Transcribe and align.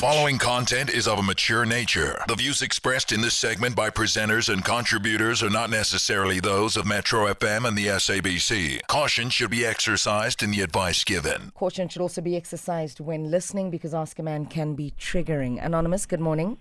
following 0.00 0.38
content 0.38 0.88
is 0.88 1.06
of 1.06 1.18
a 1.18 1.22
mature 1.22 1.66
nature. 1.66 2.24
The 2.26 2.34
views 2.34 2.62
expressed 2.62 3.12
in 3.12 3.20
this 3.20 3.36
segment 3.36 3.76
by 3.76 3.90
presenters 3.90 4.50
and 4.50 4.64
contributors 4.64 5.42
are 5.42 5.50
not 5.50 5.68
necessarily 5.68 6.40
those 6.40 6.78
of 6.78 6.86
Metro 6.86 7.26
FM 7.26 7.68
and 7.68 7.76
the 7.76 7.88
SABC. 7.88 8.80
Caution 8.86 9.28
should 9.28 9.50
be 9.50 9.66
exercised 9.66 10.42
in 10.42 10.52
the 10.52 10.62
advice 10.62 11.04
given. 11.04 11.52
Caution 11.54 11.86
should 11.90 12.00
also 12.00 12.22
be 12.22 12.34
exercised 12.34 12.98
when 12.98 13.30
listening 13.30 13.68
because 13.70 13.92
Ask 13.92 14.18
a 14.18 14.22
Man 14.22 14.46
can 14.46 14.74
be 14.74 14.94
triggering. 14.98 15.62
Anonymous, 15.62 16.06
good 16.06 16.20
morning. 16.20 16.56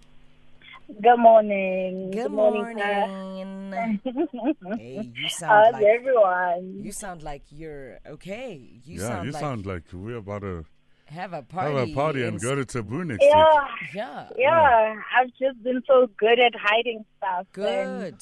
Good 1.01 1.19
morning. 1.19 2.11
Good, 2.11 2.31
morning. 2.31 2.75
morning. 2.75 4.01
hey, 4.77 5.11
you 5.15 5.23
How's 5.23 5.37
sound 5.37 5.73
like 5.75 5.83
everyone? 5.85 6.81
you 6.83 6.91
sound 6.91 7.23
like 7.23 7.43
you're 7.51 7.99
okay. 8.05 8.59
You 8.83 8.99
yeah, 8.99 9.07
sound 9.07 9.25
you 9.27 9.31
like 9.31 9.39
sound 9.39 9.65
like 9.65 9.83
we're 9.93 10.17
about 10.17 10.41
to 10.41 10.65
have 11.09 11.33
a 11.33 11.41
party. 11.41 11.75
have 11.75 11.89
a 11.89 11.93
party 11.93 12.23
and 12.23 12.35
in 12.35 12.41
go 12.41 12.55
to 12.55 12.65
Taboo 12.65 13.03
next 13.03 13.21
week. 13.21 13.29
Yeah, 13.33 13.65
Yeah. 13.95 14.27
yeah. 14.37 14.95
I've 15.17 15.29
just 15.39 15.61
been 15.63 15.81
so 15.87 16.07
good 16.17 16.39
at 16.39 16.54
hiding 16.55 17.05
stuff 17.17 17.47
Good. 17.51 17.67
and, 17.67 18.13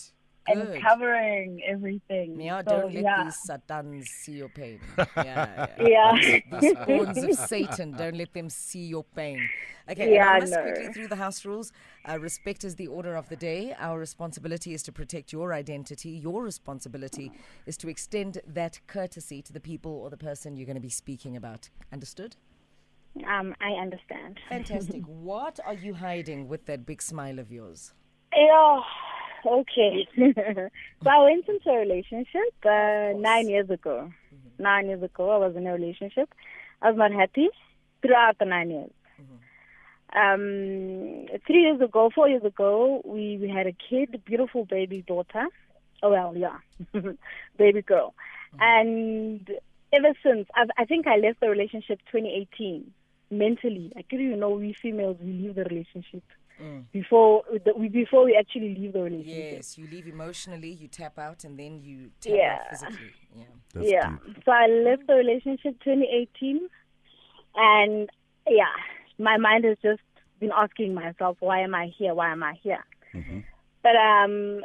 Good. 0.48 0.58
and 0.74 0.82
covering 0.84 1.62
everything. 1.68 2.40
Yeah, 2.40 2.62
So, 2.68 2.70
don't 2.82 2.94
let 2.94 3.04
yeah. 3.04 3.24
these 3.26 3.38
satans 3.46 4.10
see 4.10 4.34
your 4.34 4.50
pain. 4.50 4.80
Yeah, 5.18 5.68
yeah. 5.80 6.16
Yeah. 6.16 6.40
the 6.52 6.76
spawns 6.82 7.24
of 7.24 7.48
Satan. 7.50 7.92
Don't 7.92 8.16
let 8.16 8.34
them 8.34 8.50
see 8.50 8.86
your 8.86 9.04
pain. 9.04 9.48
Okay, 9.90 10.14
Yeah, 10.14 10.32
Anonymous, 10.38 10.52
no. 10.52 10.62
quickly 10.64 10.94
through 10.94 11.08
the 11.08 11.16
house 11.16 11.46
rules. 11.46 11.72
Uh, 12.10 12.20
respect 12.20 12.64
is 12.66 12.76
the 12.76 12.88
order 12.88 13.16
of 13.16 13.30
the 13.30 13.38
day. 13.38 13.74
Our 13.80 13.98
responsibility 14.00 14.74
is 14.74 14.84
to 14.84 14.92
protect 14.92 15.32
your 15.32 15.54
identity. 15.54 16.10
Your 16.10 16.44
responsibility 16.44 17.32
is 17.66 17.78
to 17.78 17.88
extend 17.90 18.40
that 18.48 18.80
courtesy 18.88 19.42
to 19.42 19.54
the 19.54 19.62
people 19.62 19.92
or 19.92 20.10
the 20.10 20.18
person 20.18 20.56
you're 20.58 20.66
going 20.66 20.76
to 20.76 20.82
be 20.82 20.90
speaking 20.90 21.38
about. 21.38 21.70
Understood? 21.94 22.36
Um, 23.26 23.56
I 23.62 23.72
understand. 23.72 24.40
Fantastic. 24.50 25.04
what 25.06 25.60
are 25.66 25.74
you 25.74 25.94
hiding 25.94 26.48
with 26.48 26.66
that 26.66 26.86
big 26.86 27.02
smile 27.02 27.40
of 27.40 27.52
yours? 27.52 27.94
Yeah. 28.36 28.82
Okay. 29.46 30.08
so 31.04 31.10
I 31.10 31.24
went 31.24 31.48
into 31.48 31.70
a 31.70 31.78
relationship 31.78 32.54
uh, 32.66 33.14
nine 33.18 33.50
years 33.50 33.70
ago. 33.70 34.12
Nine 34.60 34.88
years 34.88 35.04
ago, 35.04 35.30
I 35.30 35.38
was 35.38 35.56
in 35.56 35.68
a 35.68 35.74
relationship. 35.74 36.34
I 36.82 36.90
was 36.90 36.98
not 36.98 37.12
happy 37.12 37.50
throughout 38.02 38.38
the 38.40 38.46
nine 38.46 38.72
years. 38.72 38.92
Um, 40.16 41.28
three 41.46 41.64
years 41.64 41.82
ago, 41.82 42.10
four 42.14 42.30
years 42.30 42.44
ago, 42.44 43.02
we, 43.06 43.38
we 43.42 43.50
had 43.50 43.68
a 43.68 43.74
kid, 43.74 44.22
beautiful 44.26 44.66
baby 44.66 45.04
daughter. 45.06 45.48
Oh 46.02 46.10
well, 46.12 46.36
yeah, 46.36 46.58
baby 47.58 47.82
girl. 47.82 48.14
And 48.60 49.48
ever 49.92 50.14
since, 50.24 50.48
I've, 50.56 50.70
I 50.78 50.86
think 50.86 51.08
I 51.08 51.18
left 51.18 51.42
the 51.42 51.50
relationship 51.50 52.00
2018 52.12 52.92
mentally. 53.30 53.92
I 53.98 54.02
couldn't 54.04 54.28
even 54.28 54.40
know 54.40 54.52
we 54.52 54.74
females 54.74 55.18
we 55.22 55.34
leave 55.34 55.56
the 55.56 55.64
relationship 55.66 56.24
before 56.92 57.44
the, 57.66 57.74
we 57.76 57.88
before 57.88 58.26
we 58.26 58.36
actually 58.36 58.74
leave 58.74 58.94
the 58.94 59.02
relationship. 59.04 59.54
Yes, 59.58 59.78
you 59.78 59.88
leave 59.92 60.08
emotionally, 60.08 60.70
you 60.72 60.88
tap 60.88 61.20
out, 61.20 61.44
and 61.44 61.58
then 61.60 61.80
you 61.84 62.10
tap 62.20 62.34
Yeah. 62.36 62.58
out 62.60 62.70
physically. 62.72 63.12
Yeah. 63.36 63.44
That's 63.74 63.88
yeah. 63.90 64.10
deep. 64.26 64.44
So 64.44 64.52
I 64.52 64.66
left 64.68 65.06
the 65.06 65.14
relationship 65.14 65.76
2018, 65.84 66.68
and 67.56 68.10
yeah, 68.48 68.66
my 69.20 69.38
mind 69.38 69.66
has 69.66 69.78
just 69.84 70.02
been 70.40 70.52
asking 70.52 70.94
myself, 70.96 71.38
why 71.42 71.60
am 71.60 71.76
I 71.76 71.92
here? 71.98 72.14
Why 72.16 72.32
am 72.32 72.42
I 72.44 72.54
here? 72.64 72.84
But 73.84 73.96
um, 73.96 74.62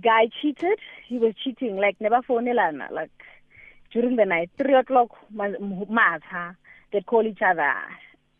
guy 0.00 0.28
cheated. 0.42 0.78
He 1.06 1.18
was 1.18 1.34
cheating 1.42 1.76
like 1.76 2.00
never 2.00 2.20
phone 2.22 2.46
like 2.92 3.10
during 3.92 4.16
the 4.16 4.24
night, 4.24 4.50
three 4.58 4.74
o'clock, 4.74 5.10
ma- 5.30 5.48
matha, 5.88 6.56
they 6.92 7.00
call 7.00 7.26
each 7.26 7.42
other, 7.44 7.72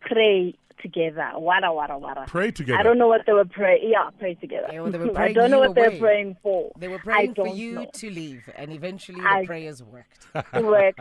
pray 0.00 0.54
together, 0.80 1.30
wada 1.34 1.72
wada 1.72 1.98
wada. 1.98 2.24
Pray 2.28 2.50
together. 2.50 2.78
I 2.78 2.82
don't 2.82 2.98
know 2.98 3.08
what 3.08 3.22
they 3.26 3.32
were 3.32 3.44
praying. 3.44 3.90
Yeah, 3.90 4.10
pray 4.18 4.34
together. 4.34 4.68
Yeah, 4.72 4.80
well, 4.80 4.92
they 4.92 4.98
were 4.98 5.18
I 5.18 5.32
don't 5.32 5.50
know 5.50 5.62
you 5.62 5.68
what 5.68 5.74
they 5.74 5.88
were 5.88 5.98
praying 5.98 6.36
for. 6.42 6.72
They 6.78 6.88
were 6.88 6.98
praying 6.98 7.34
for 7.34 7.48
you 7.48 7.72
know. 7.72 7.90
to 7.92 8.10
leave, 8.10 8.48
and 8.56 8.72
eventually 8.72 9.20
I- 9.24 9.40
the 9.42 9.46
prayers 9.46 9.82
worked. 9.82 10.26
worked. 10.54 11.00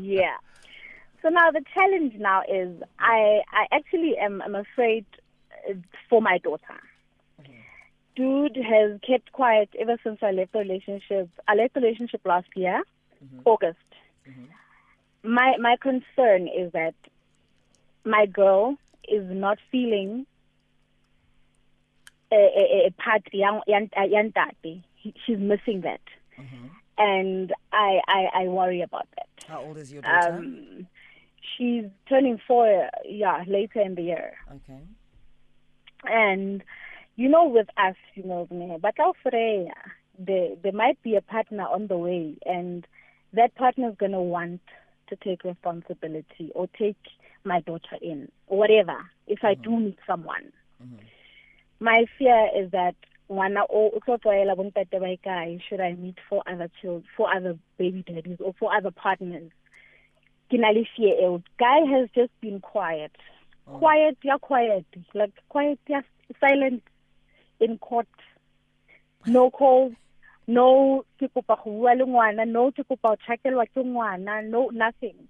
yeah. 0.00 0.36
So 1.22 1.30
now 1.30 1.50
the 1.50 1.62
challenge 1.74 2.14
now 2.18 2.42
is 2.48 2.80
I 2.98 3.40
I 3.50 3.66
actually 3.72 4.16
am 4.18 4.42
I'm 4.42 4.54
afraid 4.54 5.04
uh, 5.68 5.74
for 6.08 6.22
my 6.22 6.38
daughter. 6.38 6.80
Dude 8.14 8.56
has 8.56 8.98
kept 9.06 9.32
quiet 9.32 9.68
ever 9.78 9.96
since 10.02 10.20
I 10.22 10.30
left 10.30 10.52
the 10.52 10.60
relationship. 10.60 11.28
I 11.46 11.54
left 11.54 11.74
the 11.74 11.80
relationship 11.82 12.22
last 12.24 12.48
year, 12.56 12.82
August. 13.44 13.76
My 15.26 15.56
my 15.58 15.76
concern 15.80 16.48
is 16.48 16.72
that 16.72 16.94
my 18.04 18.26
girl 18.26 18.76
is 19.08 19.24
not 19.28 19.58
feeling 19.70 20.26
a, 22.32 22.36
a, 22.36 22.86
a 22.86 22.90
part. 22.92 23.22
Uh, 23.32 24.46
he- 24.94 25.14
She's 25.24 25.38
missing 25.38 25.82
that, 25.82 26.00
mm-hmm. 26.38 26.66
and 26.98 27.52
I, 27.72 28.00
I 28.08 28.42
I 28.42 28.48
worry 28.48 28.80
about 28.82 29.06
that. 29.16 29.28
How 29.48 29.62
old 29.62 29.78
is 29.78 29.92
your 29.92 30.02
daughter? 30.02 30.34
Um, 30.34 30.86
she's 31.56 31.84
turning 32.08 32.40
four, 32.46 32.88
yeah, 33.04 33.44
later 33.46 33.80
in 33.80 33.94
the 33.94 34.02
year. 34.02 34.32
okay. 34.56 34.80
And 36.04 36.62
you 37.16 37.28
know, 37.28 37.44
with 37.46 37.68
us, 37.76 37.96
you 38.14 38.24
know, 38.24 38.46
but 38.80 38.94
Freya, 39.22 39.70
uh, 39.70 39.72
there 40.18 40.50
there 40.62 40.72
might 40.72 41.00
be 41.02 41.16
a 41.16 41.20
partner 41.22 41.64
on 41.64 41.86
the 41.86 41.96
way, 41.96 42.36
and 42.44 42.86
that 43.32 43.54
partner 43.54 43.88
is 43.90 43.96
gonna 43.96 44.22
want 44.22 44.60
to 45.08 45.16
take 45.16 45.44
responsibility 45.44 46.50
or 46.54 46.68
take 46.78 46.96
my 47.44 47.60
daughter 47.60 47.96
in, 48.00 48.30
or 48.46 48.58
whatever. 48.58 48.96
If 49.26 49.44
I 49.44 49.54
do 49.54 49.70
mm-hmm. 49.70 49.84
meet 49.84 49.98
someone, 50.06 50.52
mm-hmm. 50.82 51.04
my 51.80 52.06
fear 52.18 52.50
is 52.56 52.70
that 52.72 52.96
ngwana 53.30 53.62
o 53.68 53.90
o 53.94 54.00
tlo 54.06 54.18
tlwaela 54.18 54.56
bontate 54.56 55.00
ba 55.00 55.06
ikae 55.16 55.60
should 55.68 55.80
I 55.80 55.94
meet 55.94 56.18
four 56.28 56.42
other 56.46 56.70
children, 56.80 57.04
four 57.16 57.34
other 57.34 57.58
baby 57.78 58.04
daddies, 58.06 58.38
or 58.40 58.54
four 58.58 58.74
other 58.74 58.90
partners. 58.90 59.50
ke 60.50 60.58
na 60.58 60.70
le 60.70 60.84
fear. 60.96 61.38
Guy 61.58 61.80
has 61.92 62.08
just 62.14 62.32
been 62.40 62.60
quiet. 62.60 63.12
Mm. 63.68 63.78
Quiet, 63.78 64.16
yeah, 64.22 64.38
quiet. 64.38 64.86
Like 65.14 65.32
quiet, 65.48 65.78
yeah, 65.88 66.02
silent 66.40 66.82
in 67.60 67.78
court. 67.78 68.08
No 69.26 69.50
calls, 69.50 69.92
no 70.46 71.04
ke 71.18 71.28
kopa 71.34 71.56
go 71.62 71.70
bua 71.70 71.94
le 71.94 72.04
ngwana, 72.04 72.46
no 72.46 72.70
ke 72.70 72.84
kopa 72.88 73.14
go 73.14 73.16
tjhakelwa 73.16 73.66
ke 73.66 73.82
ngwana, 73.82 74.48
no 74.48 74.68
nothing. 74.68 75.28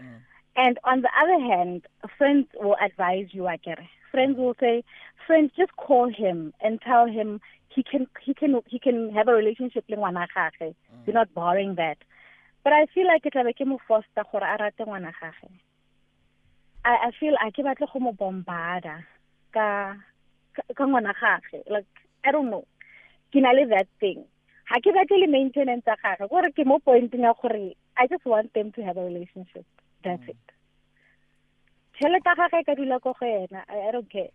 Mm. 0.00 0.20
And 0.56 0.78
on 0.84 1.02
the 1.02 1.10
other 1.20 1.40
hand, 1.40 1.86
friends 2.18 2.48
will 2.54 2.76
advise 2.82 3.28
you, 3.32 3.42
Akere. 3.42 3.86
Friends 4.10 4.36
will 4.36 4.56
say, 4.58 4.84
friends, 5.26 5.52
just 5.56 5.74
call 5.76 6.10
him 6.10 6.52
and 6.60 6.80
tell 6.82 7.06
him 7.06 7.40
he 7.68 7.82
can 7.82 8.06
he 8.20 8.34
can 8.34 8.60
he 8.66 8.78
can 8.78 9.10
have 9.10 9.28
a 9.28 9.32
relationship 9.32 9.84
le 9.88 9.96
ngwana 9.96 10.26
gagwe. 10.34 10.74
Mm. 10.74 11.06
You're 11.06 11.14
not 11.14 11.32
barring 11.34 11.76
that. 11.76 11.98
But 12.64 12.72
I 12.72 12.86
feel 12.86 13.06
like 13.06 13.22
ke 13.22 13.32
tlabe 13.32 13.56
ke 13.56 13.66
mo 13.66 13.78
foster 13.86 14.24
gore 14.30 14.42
a 14.42 14.56
rate 14.60 14.78
ngwana 14.78 15.12
gagwe. 15.22 15.50
I 16.84 16.96
I 17.06 17.10
feel 17.18 17.34
a 17.34 17.50
ke 17.52 17.64
batle 17.64 17.86
go 17.92 18.00
mo 18.00 18.12
bombarda 18.12 19.04
ka 19.54 19.94
ka 20.54 20.62
ka 20.74 20.84
ngwana 20.84 21.14
gagwe. 21.14 21.62
Like 21.70 21.86
I 22.24 22.32
don't 22.32 22.50
know. 22.50 22.66
Ke 23.32 23.36
na 23.36 23.52
le 23.52 23.66
that 23.68 23.86
thing. 24.00 24.24
Ha 24.70 24.78
ke 24.78 24.92
batle 24.94 25.18
le 25.18 25.26
maintenance 25.26 25.86
ya 25.86 25.96
gagwe. 26.02 26.28
Gore 26.30 26.52
ke 26.52 26.64
mo 26.64 26.78
pointing 26.78 27.26
ya 27.26 27.34
gore 27.42 27.74
I 27.98 28.06
just 28.06 28.24
want 28.24 28.54
them 28.54 28.70
to 28.72 28.82
have 28.82 28.96
a 28.96 29.04
relationship. 29.04 29.66
That's 30.04 30.28
it. 30.28 30.54
Tšhelete 31.94 32.30
ya 32.30 32.36
gagwe 32.38 32.60
e 32.60 32.64
ka 32.64 32.74
dula 32.74 33.00
ko 33.00 33.14
go 33.18 33.26
yena. 33.26 33.64
I, 33.68 33.90
don't 33.90 34.10
care. 34.10 34.30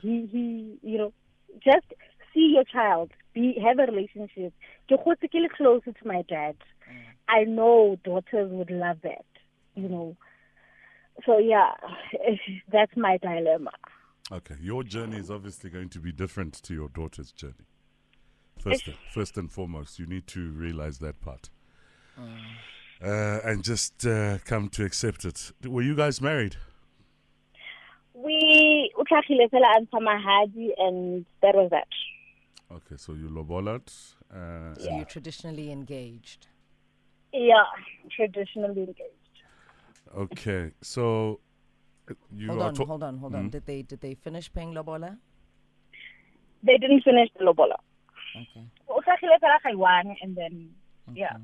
He 0.00 0.26
he 0.32 0.78
you 0.82 0.98
know 0.98 1.12
just 1.64 1.94
see 2.34 2.50
your 2.54 2.64
child 2.64 3.12
be 3.34 3.54
have 3.62 3.78
a 3.78 3.86
relationship. 3.86 4.52
Ke 4.90 4.98
gotse 5.04 5.30
ke 5.30 5.38
le 5.44 5.48
closer 5.48 5.92
to 5.92 6.08
my 6.08 6.22
dad. 6.28 6.56
I 7.28 7.44
know 7.44 7.96
daughters 8.04 8.50
would 8.50 8.70
love 8.70 8.98
that. 9.02 9.26
You 9.76 9.88
know. 9.88 10.16
So 11.24 11.38
yeah, 11.38 11.72
that's 12.72 12.96
my 12.96 13.16
dilemma. 13.18 13.70
Okay, 14.32 14.56
your 14.60 14.82
journey 14.82 15.18
is 15.18 15.30
obviously 15.30 15.70
going 15.70 15.88
to 15.90 16.00
be 16.00 16.10
different 16.10 16.54
to 16.64 16.74
your 16.74 16.88
daughter's 16.88 17.30
journey. 17.30 17.66
First, 18.70 18.88
first 19.12 19.38
and 19.38 19.50
foremost, 19.50 19.98
you 19.98 20.06
need 20.06 20.26
to 20.28 20.50
realize 20.50 20.98
that 20.98 21.20
part, 21.20 21.50
uh, 22.18 23.38
and 23.44 23.62
just 23.62 24.04
uh, 24.06 24.38
come 24.44 24.68
to 24.70 24.84
accept 24.84 25.24
it. 25.24 25.52
Were 25.64 25.82
you 25.82 25.94
guys 25.94 26.20
married? 26.20 26.56
We 28.14 28.90
utlhagile 28.98 29.48
fela 29.52 29.76
a 29.76 29.80
ntsha 29.80 30.00
mahadi 30.00 30.70
and 30.78 31.26
that 31.42 31.54
was 31.54 31.70
that. 31.70 31.86
Okay, 32.72 32.96
so 32.96 33.12
you 33.12 33.28
lobolat. 33.28 33.86
Uh, 34.34 34.74
So 34.74 34.90
you're 34.96 35.04
traditionally 35.04 35.70
engaged. 35.70 36.48
Yeah, 37.32 37.66
traditionally 38.16 38.80
engaged. 38.80 39.36
Okay, 40.16 40.72
so 40.80 41.38
you 42.32 42.48
Hold 42.48 42.62
are 42.62 42.68
on, 42.68 42.74
to- 42.74 42.84
hold 42.84 43.02
on, 43.02 43.18
hold 43.18 43.34
on. 43.34 43.50
Did 43.50 43.66
they 43.66 43.82
did 43.82 44.00
they 44.00 44.14
finish 44.14 44.50
paying 44.52 44.72
lobola? 44.74 45.18
They 46.62 46.78
didn't 46.78 47.02
finish 47.02 47.28
the 47.38 47.44
lobola. 47.44 47.76
Okay. 48.42 48.64
Utlhagile 48.88 49.38
fela 49.42 49.58
ga 49.62 49.70
i 49.70 49.74
one 49.74 50.16
and 50.22 50.36
then 50.36 50.70
yeah. 51.14 51.36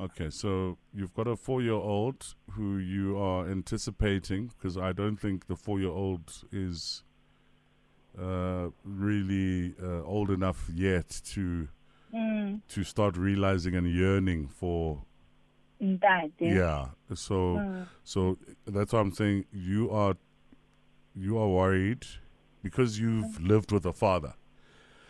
Okay, 0.00 0.28
so 0.30 0.76
you've 0.92 1.14
got 1.14 1.28
a 1.28 1.36
four-year-old 1.36 2.34
who 2.52 2.78
you 2.78 3.16
are 3.16 3.48
anticipating 3.48 4.48
because 4.48 4.76
I 4.76 4.92
don't 4.92 5.16
think 5.16 5.46
the 5.46 5.54
four-year-old 5.54 6.32
is 6.50 7.04
uh, 8.20 8.70
really 8.84 9.74
uh, 9.80 10.02
old 10.02 10.30
enough 10.30 10.68
yet 10.74 11.08
to 11.34 11.68
Mm, 12.14 12.60
to 12.68 12.84
start 12.84 13.16
realizing 13.16 13.74
and 13.74 13.88
yearning 13.92 14.46
for 14.46 15.02
that. 15.80 16.30
yeah. 16.38 16.90
So 17.14 17.34
Mm. 17.58 17.86
so 18.04 18.38
that's 18.66 18.92
why 18.92 19.00
I'm 19.00 19.10
saying 19.12 19.46
you 19.52 19.90
are 19.90 20.14
you 21.16 21.38
are 21.38 21.48
worried 21.48 22.06
because 22.62 23.00
you've 23.00 23.40
lived 23.40 23.72
with 23.72 23.84
a 23.84 23.92
father 23.92 24.34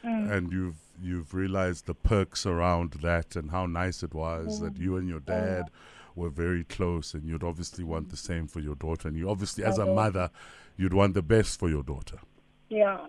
Mm. 0.05 0.31
and 0.31 0.53
you've 0.53 0.77
you've 1.03 1.33
realized 1.35 1.87
the 1.87 1.95
perks 1.95 2.45
around 2.47 2.93
that 3.03 3.37
and 3.37 3.51
how 3.51 3.65
nice 3.67 4.03
it 4.03 4.13
was 4.15 4.61
that 4.61 4.77
you 4.79 4.97
and 4.97 5.09
your 5.09 5.21
dad 5.21 5.71
were 6.15 6.29
very 6.31 6.63
close 6.65 7.15
and 7.15 7.25
you'd 7.27 7.43
obviously 7.43 7.83
want 7.85 8.11
the 8.11 8.17
same 8.17 8.47
for 8.47 8.61
your 8.61 8.75
daughter 8.77 9.09
and 9.09 9.17
you 9.17 9.29
obviously 9.29 9.65
as 9.65 9.79
a 9.79 9.87
mother 9.87 10.31
you'd 10.77 10.93
want 10.93 11.15
the 11.15 11.23
best 11.23 11.59
for 11.59 11.69
your 11.71 11.83
daughter 11.83 12.19
Yeah. 12.69 13.07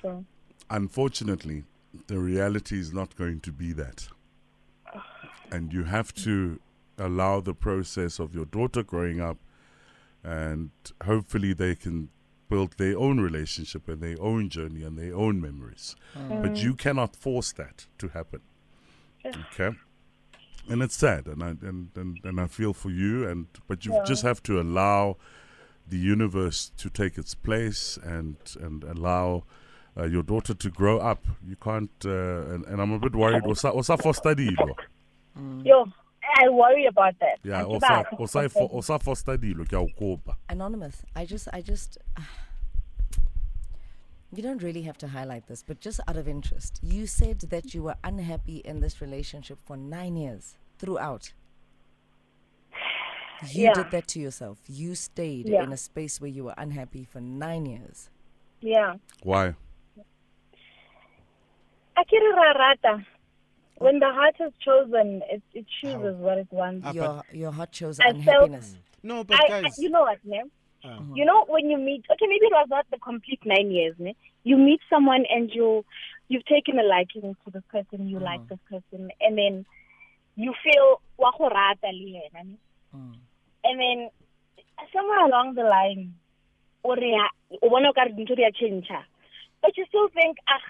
Sure. 0.00 0.24
unfortunately 0.70 1.64
the 2.06 2.18
reality 2.18 2.78
is 2.78 2.92
not 2.92 3.16
going 3.16 3.40
to 3.40 3.52
be 3.52 3.72
that 3.72 4.08
and 5.50 5.72
you 5.72 5.84
have 5.84 6.14
to 6.14 6.60
allow 6.98 7.40
the 7.40 7.54
process 7.54 8.18
of 8.18 8.34
your 8.34 8.44
daughter 8.46 8.82
growing 8.82 9.20
up 9.20 9.38
and 10.24 10.70
hopefully 11.04 11.52
they 11.52 11.74
can 11.74 12.08
build 12.48 12.76
their 12.78 12.98
own 12.98 13.20
relationship 13.20 13.88
and 13.88 14.00
their 14.00 14.20
own 14.20 14.48
journey 14.48 14.82
and 14.82 14.98
their 14.98 15.14
own 15.14 15.40
memories. 15.40 15.96
But 16.28 16.56
you 16.56 16.74
cannot 16.74 17.16
force 17.16 17.52
that 17.52 17.86
to 17.98 18.08
happen. 18.08 18.40
Okay? 19.24 19.76
And 20.68 20.82
it's 20.82 20.96
sad 20.96 21.26
and 21.26 21.42
I, 21.42 21.48
and, 21.48 21.90
and, 21.96 22.18
and 22.24 22.40
I 22.40 22.46
feel 22.46 22.74
for 22.74 22.90
you 22.90 23.26
and 23.26 23.46
but 23.66 23.86
you 23.86 24.00
just 24.06 24.22
have 24.22 24.42
to 24.44 24.60
allow 24.60 25.16
the 25.86 25.96
universe 25.96 26.70
to 26.76 26.90
take 26.90 27.16
its 27.16 27.34
place 27.34 27.98
and 28.02 28.36
and 28.60 28.84
allow 28.84 29.44
uh, 29.96 30.04
your 30.04 30.22
daughter 30.22 30.52
to 30.54 30.70
grow 30.70 30.98
up. 30.98 31.26
You 31.46 31.56
can't 31.56 31.90
uh, 32.04 32.52
and, 32.52 32.66
and 32.66 32.82
I'm 32.82 32.92
a 32.92 32.98
bit 32.98 33.14
worried. 33.14 33.44
What's 33.46 33.62
that 33.62 33.74
what's 33.74 33.88
that 33.88 34.02
for 34.02 34.12
study 34.12 34.54
lo? 34.60 34.74
Yo, 35.64 35.86
I 36.36 36.48
worry 36.48 36.86
about 36.86 37.14
that. 37.20 37.38
yeah 37.44 37.58
Anti- 37.60 37.70
what's 37.70 37.88
that 37.88 38.06
what's 38.20 38.32
that 38.32 38.52
for 38.52 38.68
what's 38.68 38.86
that 38.88 39.02
for 39.02 39.16
study 39.16 39.54
lo? 39.54 39.64
Ke 39.64 39.72
a 39.74 39.76
o 39.78 39.88
kopa. 39.98 40.34
Anonymous, 40.48 41.02
I 41.16 41.24
just, 41.24 41.48
I 41.52 41.60
just. 41.62 41.98
You 44.30 44.42
don't 44.42 44.62
really 44.62 44.82
have 44.82 44.98
to 44.98 45.08
highlight 45.08 45.46
this, 45.46 45.62
but 45.66 45.80
just 45.80 46.00
out 46.06 46.18
of 46.18 46.28
interest, 46.28 46.80
you 46.82 47.06
said 47.06 47.40
that 47.48 47.72
you 47.72 47.82
were 47.84 47.94
unhappy 48.04 48.58
in 48.58 48.80
this 48.80 49.00
relationship 49.00 49.58
for 49.64 49.74
nine 49.74 50.16
years 50.16 50.58
throughout. 50.78 51.32
You 53.50 53.64
Yeah. 53.64 53.72
did 53.72 53.90
that 53.92 54.06
to 54.08 54.20
yourself. 54.20 54.58
You 54.68 54.94
stayed 54.96 55.48
Yeah. 55.48 55.62
in 55.62 55.72
a 55.72 55.78
space 55.78 56.20
where 56.20 56.28
you 56.28 56.44
were 56.44 56.54
unhappy 56.58 57.04
for 57.04 57.22
nine 57.22 57.64
years. 57.64 58.10
Yeah. 58.60 58.96
why 59.22 59.54
Akira 61.96 62.54
rata. 62.58 63.06
When 63.78 63.98
the 64.00 64.10
heart 64.12 64.36
is 64.40 64.52
chosen, 64.64 65.22
it, 65.30 65.42
it 65.54 65.66
chooses 65.80 66.16
what 66.16 66.38
it 66.38 66.48
wants. 66.50 66.84
Ah, 66.86 66.92
your 66.92 67.22
your 67.32 67.52
heart 67.52 67.72
chose 67.72 68.00
I 68.00 68.12
felt- 68.12 68.50
unhappiness. 68.50 68.76
No, 69.02 69.22
but 69.24 69.38
I, 69.40 69.58
I, 69.58 69.62
guys, 69.62 69.78
you 69.78 69.90
know 69.90 70.00
what, 70.02 70.18
ne? 70.24 70.42
uh, 70.84 70.98
You 71.14 71.24
know 71.24 71.44
when 71.48 71.70
you 71.70 71.78
meet, 71.78 72.02
okay, 72.10 72.26
maybe 72.26 72.46
it 72.46 72.52
was 72.52 72.66
not 72.68 72.86
the 72.90 72.98
complete 72.98 73.40
nine 73.46 73.70
years, 73.70 73.94
ne? 73.98 74.16
You 74.42 74.56
meet 74.56 74.80
someone 74.90 75.24
and 75.30 75.48
you, 75.54 75.84
you've 76.28 76.44
taken 76.46 76.78
a 76.80 76.82
liking 76.82 77.36
to 77.44 77.50
this 77.52 77.62
person, 77.70 78.08
you 78.08 78.18
like 78.18 78.46
this 78.48 78.58
person, 78.68 79.10
and 79.20 79.38
then 79.38 79.64
you 80.34 80.52
feel 80.64 81.00
wa 81.16 81.30
go 81.38 81.48
rata 81.48 81.90
le 81.92 82.08
yena. 82.18 82.42
Mm. 82.94 83.14
and 83.64 83.80
then 83.80 84.10
somewhere 84.92 85.24
along 85.26 85.54
the 85.54 85.62
line, 85.62 86.14
o 86.84 86.94
re 86.94 87.12
ha- 87.16 87.34
o 87.62 87.68
bona 87.70 87.92
okare 87.92 88.10
dintho 88.16 88.34
di 88.36 88.42
a 88.42 88.50
change, 88.52 88.88
but 89.62 89.76
you 89.76 89.84
still 89.88 90.08
think, 90.08 90.38
ah, 90.48 90.62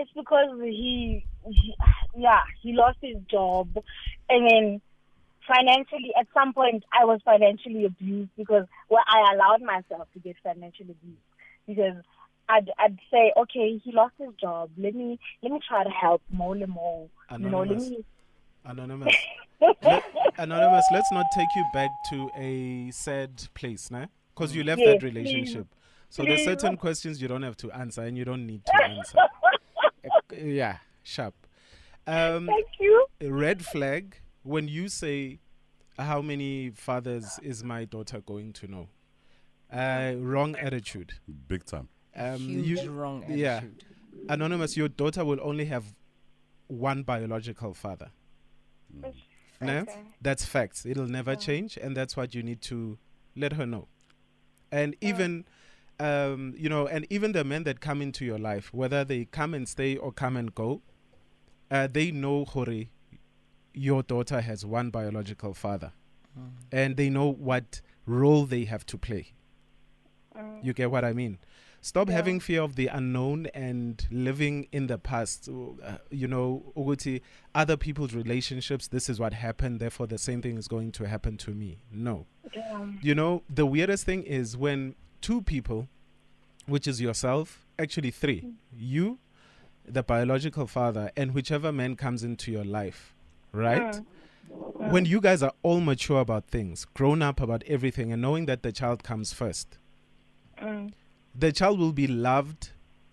it's 0.00 0.10
because 0.14 0.58
he, 0.60 1.24
he, 1.44 1.74
yeah, 2.16 2.40
he 2.62 2.72
lost 2.72 2.98
his 3.00 3.16
job, 3.30 3.68
and 4.28 4.50
then 4.50 4.80
financially, 5.46 6.12
at 6.18 6.26
some 6.32 6.52
point, 6.52 6.84
I 6.98 7.04
was 7.04 7.20
financially 7.24 7.84
abused 7.84 8.30
because 8.36 8.66
well, 8.88 9.02
I 9.06 9.32
allowed 9.34 9.62
myself 9.62 10.08
to 10.14 10.18
get 10.20 10.36
financially 10.42 10.90
abused 10.90 11.20
because 11.66 12.02
I'd 12.48 12.70
I'd 12.78 12.98
say, 13.10 13.32
okay, 13.36 13.80
he 13.82 13.92
lost 13.92 14.14
his 14.18 14.34
job. 14.40 14.70
Let 14.76 14.94
me 14.94 15.18
let 15.42 15.52
me 15.52 15.60
try 15.66 15.84
to 15.84 15.90
help 15.90 16.22
more 16.30 16.54
and 16.54 16.68
more. 16.68 17.08
You 17.32 17.50
know, 17.50 17.62
Anonymous. 17.62 17.92
anonymous. 18.64 19.26
Let- 19.82 20.04
anonymous, 20.38 20.86
let's 20.90 21.12
not 21.12 21.26
take 21.34 21.48
you 21.56 21.64
back 21.72 21.90
to 22.10 22.30
a 22.36 22.90
sad 22.90 23.48
place, 23.54 23.90
nah? 23.90 24.06
Because 24.34 24.54
you 24.54 24.64
left 24.64 24.80
Yes, 24.80 25.00
that 25.00 25.02
relationship. 25.02 25.66
So 26.08 26.24
there's 26.24 26.44
certain 26.44 26.76
questions 26.76 27.22
you 27.22 27.28
don't 27.28 27.42
have 27.42 27.56
to 27.58 27.70
answer 27.70 28.02
and 28.02 28.18
you 28.18 28.24
don't 28.24 28.46
need 28.46 28.64
to 28.66 28.72
answer. 28.84 29.18
Yeah, 30.32 30.78
sharp. 31.02 31.34
Um, 32.06 32.46
Thank 32.46 32.66
you. 32.78 33.06
red 33.22 33.64
flag 33.64 34.16
when 34.42 34.68
you 34.68 34.88
say 34.88 35.38
how 35.98 36.22
many 36.22 36.70
fathers 36.70 37.38
is 37.42 37.62
my 37.62 37.84
daughter 37.84 38.20
going 38.20 38.52
to 38.54 38.66
know? 38.66 38.88
Uh, 39.72 40.14
wrong 40.18 40.56
attitude. 40.56 41.12
Big 41.46 41.64
time. 41.64 41.88
Um, 42.16 42.38
Huge 42.38 42.82
you, 42.82 42.90
wrong 42.90 43.24
yeah. 43.28 43.60
anonymous 44.28 44.76
your 44.76 44.88
daughter 44.88 45.24
will 45.24 45.38
only 45.42 45.66
have 45.66 45.94
one 46.66 47.02
biological 47.02 47.74
father. 47.74 48.10
No? 49.60 49.84
that's 50.22 50.44
facts. 50.44 50.86
It'll 50.86 51.06
never 51.06 51.36
change 51.36 51.76
and 51.76 51.96
that's 51.96 52.16
what 52.16 52.34
you 52.34 52.42
need 52.42 52.62
to 52.62 52.98
let 53.36 53.52
her 53.52 53.66
know. 53.66 53.88
And 54.72 54.96
even 55.00 55.44
um, 56.00 56.54
you 56.56 56.68
know 56.68 56.86
and 56.86 57.06
even 57.10 57.32
the 57.32 57.44
men 57.44 57.64
that 57.64 57.80
come 57.80 58.00
into 58.02 58.24
your 58.24 58.38
life 58.38 58.72
whether 58.72 59.04
they 59.04 59.26
come 59.26 59.54
and 59.54 59.68
stay 59.68 59.96
or 59.96 60.10
come 60.10 60.36
and 60.36 60.54
go 60.54 60.82
uh, 61.70 61.86
they 61.86 62.10
know 62.10 62.44
Hori, 62.44 62.90
your 63.72 64.02
daughter 64.02 64.40
has 64.40 64.66
one 64.66 64.90
biological 64.90 65.54
father. 65.54 65.92
And 66.72 66.96
they 66.96 67.10
know 67.10 67.30
what 67.30 67.80
role 68.06 68.46
they 68.46 68.64
have 68.64 68.86
to 68.86 68.98
play. 68.98 69.32
You 70.62 70.72
get 70.72 70.90
what 70.90 71.04
i 71.04 71.12
mean? 71.12 71.38
Stop 71.82 72.08
having 72.08 72.40
fear 72.40 72.62
of 72.62 72.76
the 72.76 72.86
unknown 72.88 73.46
and 73.54 74.06
living 74.10 74.68
in 74.70 74.86
the 74.86 74.96
past. 74.96 75.48
Uh, 75.48 75.96
you 76.10 76.28
know 76.28 76.72
ukuthi 76.76 77.20
other 77.54 77.76
people's 77.76 78.14
relationships 78.14 78.86
this 78.88 79.08
is 79.08 79.18
what 79.18 79.32
happened 79.32 79.80
therefore 79.80 80.06
the 80.06 80.18
same 80.18 80.40
thing 80.40 80.56
is 80.56 80.68
going 80.68 80.92
to 80.92 81.08
happen 81.08 81.36
to 81.38 81.50
me. 81.50 81.78
No. 81.92 82.26
You 83.02 83.14
know 83.14 83.42
the 83.50 83.66
weirdest 83.66 84.06
thing 84.06 84.22
is 84.22 84.56
when 84.56 84.94
two 85.20 85.42
people 85.42 85.88
which 86.66 86.86
is 86.86 87.00
yourself 87.00 87.66
actually 87.78 88.10
three 88.10 88.44
you 88.72 89.18
the 89.86 90.02
biological 90.02 90.66
father 90.66 91.10
and 91.16 91.34
whichever 91.34 91.72
man 91.72 91.96
comes 91.96 92.22
into 92.22 92.52
your 92.52 92.64
life 92.64 93.14
right? 93.52 93.96
Uh, 93.96 93.98
uh. 93.98 94.88
When 94.90 95.04
you 95.04 95.20
guys 95.20 95.42
are 95.42 95.52
all 95.62 95.80
mature 95.80 96.20
about 96.20 96.46
things 96.46 96.84
grown 96.94 97.22
up 97.22 97.40
about 97.40 97.62
everything 97.66 98.12
and 98.12 98.20
knowing 98.22 98.46
that 98.46 98.62
the 98.62 98.72
child 98.72 99.02
comes 99.02 99.32
first 99.32 99.78
Mm. 100.62 100.92
the 101.34 101.52
child 101.52 101.78
will 101.78 101.92
be 101.92 102.06
loved 102.06 102.70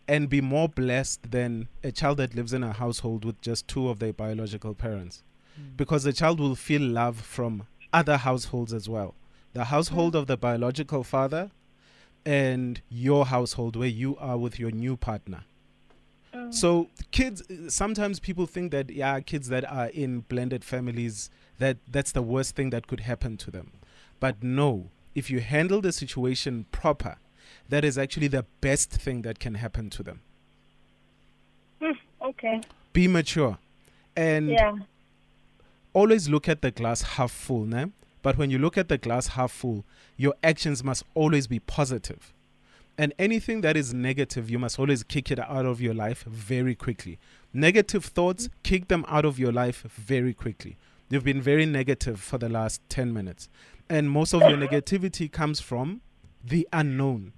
and 0.08 0.30
be 0.30 0.42
more 0.42 0.68
blessed 0.70 1.32
than 1.32 1.68
a 1.84 1.92
child 1.92 2.18
that 2.18 2.36
lives 2.36 2.54
in 2.54 2.64
a 2.64 2.74
household 2.74 3.24
with 3.26 3.40
just 3.42 3.68
two 3.68 3.90
of 3.90 4.00
their 4.00 4.14
biological 4.14 4.74
parents. 4.74 5.24
Mm. 5.60 5.78
Because 5.78 6.04
the 6.04 6.14
child 6.14 6.40
will 6.40 6.56
feel 6.56 6.82
love 6.82 7.20
from 7.20 7.64
other 7.94 8.18
households 8.18 8.74
as 8.74 8.88
well. 8.90 9.16
The 9.54 9.66
household 9.66 10.16
of 10.16 10.28
the 10.28 10.38
biological 10.38 11.04
father 11.04 11.52
and 12.28 12.82
your 12.90 13.26
household 13.28 13.76
where 13.78 13.88
you 13.88 14.18
are 14.18 14.38
with 14.38 14.60
your 14.60 14.70
new 14.70 14.98
partner 14.98 15.44
oh. 16.34 16.52
so 16.52 16.90
kids 17.12 17.42
sometimes 17.70 18.20
people 18.20 18.46
think 18.46 18.72
that 18.72 18.90
yeah 18.90 19.20
kids 19.22 19.48
that 19.48 19.64
are 19.72 19.88
in 19.88 20.20
blended 20.32 20.64
families 20.64 21.30
that 21.58 21.78
that's 21.90 22.12
the 22.12 22.22
worst 22.22 22.54
thing 22.56 22.70
that 22.70 22.86
could 22.86 23.00
happen 23.12 23.38
to 23.38 23.50
them 23.50 23.72
but 24.20 24.44
no 24.44 24.90
if 25.16 25.30
you 25.32 25.40
handle 25.40 25.80
the 25.82 25.92
situation 25.94 26.66
proper 26.72 27.16
that 27.70 27.86
is 27.86 27.98
actually 27.98 28.28
the 28.28 28.46
best 28.60 28.92
thing 28.92 29.22
that 29.22 29.40
can 29.40 29.56
happen 29.56 29.90
to 29.90 30.04
them 30.04 30.20
hmm, 31.80 31.92
Okay. 32.22 32.60
be 32.92 33.08
mature 33.08 33.58
and 34.18 34.50
Yeah. 34.50 34.76
always 35.94 36.28
look 36.28 36.50
at 36.50 36.62
the 36.62 36.72
glass 36.72 37.02
half 37.16 37.32
full 37.32 37.66
né? 37.66 37.92
But 38.28 38.38
when 38.38 38.50
you 38.50 38.60
look 38.60 38.78
at 38.78 38.90
the 38.90 38.98
glass 38.98 39.28
half 39.28 39.54
full 39.54 39.86
your 40.18 40.34
actions 40.44 40.84
must 40.84 41.06
always 41.14 41.48
be 41.48 41.60
positive. 41.60 42.34
and 42.98 43.14
anything 43.18 43.62
that 43.62 43.78
is 43.78 43.94
negative 43.94 44.50
you 44.50 44.60
must 44.60 44.78
always 44.78 45.02
kick 45.02 45.32
it 45.32 45.40
out 45.40 45.66
of 45.66 45.80
your 45.80 45.94
life 45.94 46.24
very 46.24 46.76
quickly. 46.76 47.20
Negative 47.54 48.04
thoughts 48.04 48.50
kick 48.64 48.90
them 48.90 49.06
out 49.08 49.24
of 49.24 49.40
your 49.40 49.54
life 49.54 49.84
very 49.84 50.34
quickly. 50.34 50.76
You've 51.10 51.24
been 51.24 51.42
very 51.42 51.66
negative 51.66 52.20
for 52.20 52.38
the 52.38 52.50
last 52.50 52.82
10 52.90 53.14
minutes. 53.14 53.48
And 53.88 54.12
most 54.12 54.34
of 54.34 54.42
your 54.42 54.58
negativity 54.58 55.32
comes 55.32 55.62
from 55.62 56.02
the 56.44 56.68
unknown. 56.74 57.32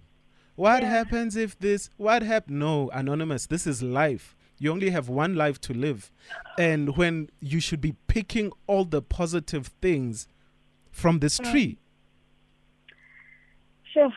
What 0.56 0.82
happens 0.82 1.36
if 1.36 1.60
this? 1.60 1.92
What 1.98 2.24
happened 2.24 2.58
no 2.58 2.90
anonymous 2.90 3.46
this 3.46 3.68
is 3.68 3.84
life. 3.84 4.36
You 4.58 4.72
only 4.72 4.90
have 4.90 5.08
one 5.08 5.36
life 5.36 5.62
to 5.62 5.72
live. 5.72 6.10
And 6.58 6.98
when 6.98 7.30
you 7.40 7.60
should 7.60 7.80
be 7.80 7.94
picking 8.08 8.52
all 8.66 8.86
the 8.86 9.04
positive 9.04 9.68
things 9.84 10.28
from 10.92 11.20
this 11.20 11.40
Mm. 11.40 11.52
tree. 11.52 11.78
Sure. 13.94 14.12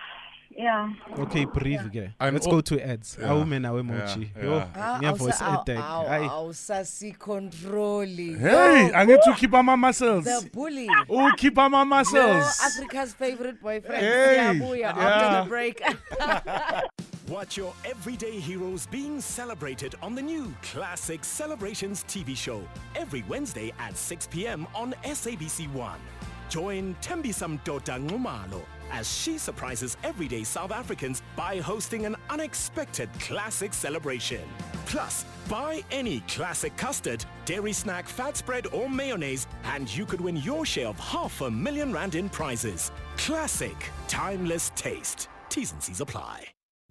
Yeah. 0.54 0.92
Okay, 1.18 1.46
breathe 1.46 1.80
again. 1.86 2.12
And 2.20 2.34
Let's 2.34 2.46
go 2.46 2.60
to 2.60 2.78
ads. 2.86 3.16
Yeah, 3.18 3.28
Awume 3.30 3.58
nawe 3.58 3.82
mochi. 3.82 4.30
yeah, 4.36 4.44
Yo, 4.44 4.56
yeah. 4.56 4.66
Ah, 4.76 4.98
ngiyavoice 5.00 5.32
awusa- 5.42 5.62
attack. 5.62 5.78
aw- 5.78 6.04
Hayi. 6.08 6.28
aw- 6.28 6.44
awusasicontroli. 6.44 8.38
Hey, 8.38 8.88
Yo, 8.88 8.94
I 8.94 9.04
need 9.06 9.20
to 9.24 9.32
keep 9.34 9.54
on 9.54 9.64
my 9.64 9.76
muscles. 9.76 10.24
The 10.24 10.50
bully. 10.52 10.88
Oh, 11.08 11.32
keep 11.38 11.56
on 11.56 11.70
my 11.70 11.78
Yo, 11.78 11.84
muscles. 11.86 12.60
Africa's 12.62 13.14
favorite 13.14 13.62
boyfriend. 13.62 14.02
Hey, 14.04 14.36
Siyabuya 14.60 14.84
after 14.84 15.00
yeah. 15.02 15.42
the 15.42 15.48
break. 15.48 15.82
Watch 17.28 17.56
your 17.56 17.72
everyday 17.86 18.38
heroes 18.38 18.86
being 18.88 19.22
celebrated 19.22 19.94
on 20.02 20.14
the 20.14 20.20
new 20.22 20.52
Classic 20.60 21.24
Celebrations 21.24 22.04
TV 22.06 22.36
show 22.36 22.60
every 22.94 23.22
Wednesday 23.26 23.72
at 23.78 23.96
6 23.96 24.26
p.m. 24.26 24.66
on 24.74 24.92
SABC1. 25.02 25.94
Join 26.52 26.94
Thembisa 27.00 27.48
Mdoda 27.48 27.98
Nxumalo 27.98 28.60
as 28.90 29.10
she 29.10 29.38
surprises 29.38 29.96
everyday 30.04 30.44
South 30.44 30.70
Africans 30.70 31.22
by 31.34 31.60
hosting 31.60 32.04
an 32.04 32.14
unexpected 32.28 33.08
classic 33.20 33.72
celebration. 33.72 34.42
Plus, 34.84 35.24
buy 35.48 35.82
any 35.90 36.20
classic 36.28 36.76
custard, 36.76 37.24
dairy 37.46 37.72
snack, 37.72 38.06
fat 38.06 38.36
spread, 38.36 38.66
or 38.66 38.86
mayonnaise, 38.86 39.46
and 39.64 39.88
you 39.96 40.04
could 40.04 40.20
win 40.20 40.36
your 40.36 40.66
share 40.66 40.88
of 40.88 41.00
half 41.00 41.40
a 41.40 41.50
million 41.50 41.90
rand 41.90 42.16
in 42.16 42.28
prizes. 42.28 42.92
Classic, 43.16 43.76
timeless 44.06 44.72
taste. 44.76 45.30
T's 45.48 45.72
and 45.72 45.82
C's 45.82 46.02
apply. 46.02 46.44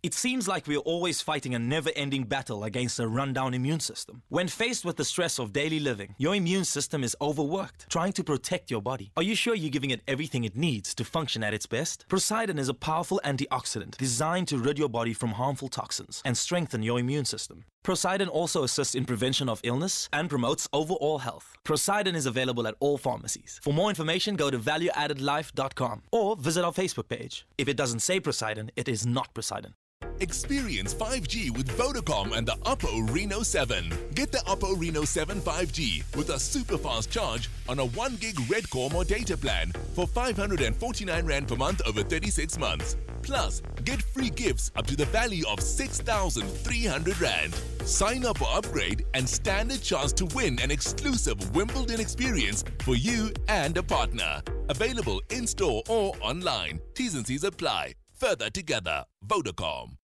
It 0.03 0.15
seems 0.15 0.47
like 0.47 0.65
we're 0.65 0.79
always 0.79 1.21
fighting 1.21 1.53
a 1.53 1.59
never 1.59 1.91
ending 1.95 2.23
battle 2.23 2.63
against 2.63 2.99
a 2.99 3.07
rundown 3.07 3.53
immune 3.53 3.81
system. 3.81 4.23
When 4.29 4.47
faced 4.47 4.83
with 4.83 4.95
the 4.95 5.05
stress 5.05 5.37
of 5.37 5.53
daily 5.53 5.79
living, 5.79 6.15
your 6.17 6.33
immune 6.33 6.65
system 6.65 7.03
is 7.03 7.15
overworked, 7.21 7.87
trying 7.87 8.11
to 8.13 8.23
protect 8.23 8.71
your 8.71 8.81
body. 8.81 9.11
Are 9.15 9.21
you 9.21 9.35
sure 9.35 9.53
you're 9.53 9.69
giving 9.69 9.91
it 9.91 10.01
everything 10.07 10.43
it 10.43 10.57
needs 10.57 10.95
to 10.95 11.03
function 11.03 11.43
at 11.43 11.53
its 11.53 11.67
best? 11.67 12.07
Poseidon 12.09 12.57
is 12.57 12.67
a 12.67 12.73
powerful 12.73 13.21
antioxidant 13.23 13.95
designed 13.97 14.47
to 14.47 14.57
rid 14.57 14.79
your 14.79 14.89
body 14.89 15.13
from 15.13 15.33
harmful 15.33 15.69
toxins 15.69 16.23
and 16.25 16.35
strengthen 16.35 16.81
your 16.81 16.97
immune 16.97 17.25
system. 17.25 17.65
Poseidon 17.83 18.29
also 18.29 18.63
assists 18.63 18.93
in 18.93 19.05
prevention 19.05 19.49
of 19.49 19.59
illness 19.63 20.07
and 20.13 20.29
promotes 20.29 20.69
overall 20.71 21.19
health. 21.19 21.57
Poseidon 21.63 22.15
is 22.15 22.27
available 22.27 22.67
at 22.67 22.75
all 22.79 22.97
pharmacies. 22.97 23.59
For 23.63 23.73
more 23.73 23.89
information, 23.89 24.35
go 24.35 24.51
to 24.51 24.59
valueaddedlife.com 24.59 26.03
or 26.11 26.35
visit 26.35 26.63
our 26.63 26.71
Facebook 26.71 27.09
page. 27.09 27.47
If 27.57 27.67
it 27.67 27.77
doesn't 27.77 28.01
say 28.01 28.19
Poseidon, 28.19 28.69
it 28.75 28.87
is 28.87 29.07
not 29.07 29.33
Poseidon. 29.33 29.73
Experience 30.19 30.93
5G 30.93 31.57
with 31.57 31.75
Vodacom 31.75 32.37
and 32.37 32.47
the 32.47 32.55
Oppo 32.65 33.11
Reno 33.11 33.41
7. 33.41 33.91
Get 34.13 34.31
the 34.31 34.37
Oppo 34.39 34.79
Reno 34.79 35.03
7 35.03 35.41
5G 35.41 36.15
with 36.15 36.29
a 36.29 36.39
super 36.39 36.77
fast 36.77 37.09
charge 37.09 37.49
on 37.67 37.79
a 37.79 37.85
1 37.85 38.17
gig 38.17 38.35
Redcom 38.35 38.93
or 38.93 39.03
data 39.03 39.35
plan 39.35 39.71
for 39.95 40.05
549 40.05 41.25
Rand 41.25 41.47
per 41.47 41.55
month 41.55 41.81
over 41.87 42.03
36 42.03 42.59
months. 42.59 42.95
Plus, 43.23 43.61
get 43.83 44.01
free 44.01 44.29
gifts 44.29 44.71
up 44.75 44.87
to 44.87 44.95
the 44.95 45.05
value 45.05 45.43
of 45.49 45.59
6,300 45.61 47.21
Rand. 47.21 47.53
Sign 47.85 48.25
up 48.25 48.41
or 48.41 48.57
upgrade 48.57 49.05
and 49.13 49.27
stand 49.27 49.71
a 49.71 49.77
chance 49.77 50.13
to 50.13 50.25
win 50.35 50.59
an 50.61 50.71
exclusive 50.71 51.55
Wimbledon 51.55 51.99
experience 51.99 52.63
for 52.83 52.95
you 52.95 53.31
and 53.47 53.77
a 53.77 53.83
partner. 53.83 54.41
Available 54.69 55.21
in 55.29 55.47
store 55.47 55.83
or 55.89 56.13
online. 56.21 56.79
T's 56.93 57.15
and 57.15 57.25
C's 57.25 57.43
apply. 57.43 57.93
Further 58.13 58.49
together, 58.49 59.05
Vodacom. 59.25 59.97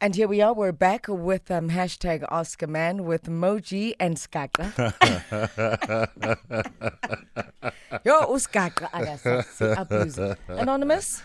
and 0.00 0.16
here 0.16 0.26
we 0.26 0.40
are. 0.40 0.54
We're 0.54 0.72
back 0.72 1.06
with 1.08 1.50
um, 1.50 1.70
hashtag 1.70 2.24
Ask 2.30 2.62
a 2.62 2.66
Man 2.66 3.04
with 3.04 3.24
Moji 3.24 3.94
and 4.00 4.16
Skaka. 4.16 4.72
Yo, 8.04 8.34
uskaka. 8.34 8.88
Anonymous, 10.48 11.22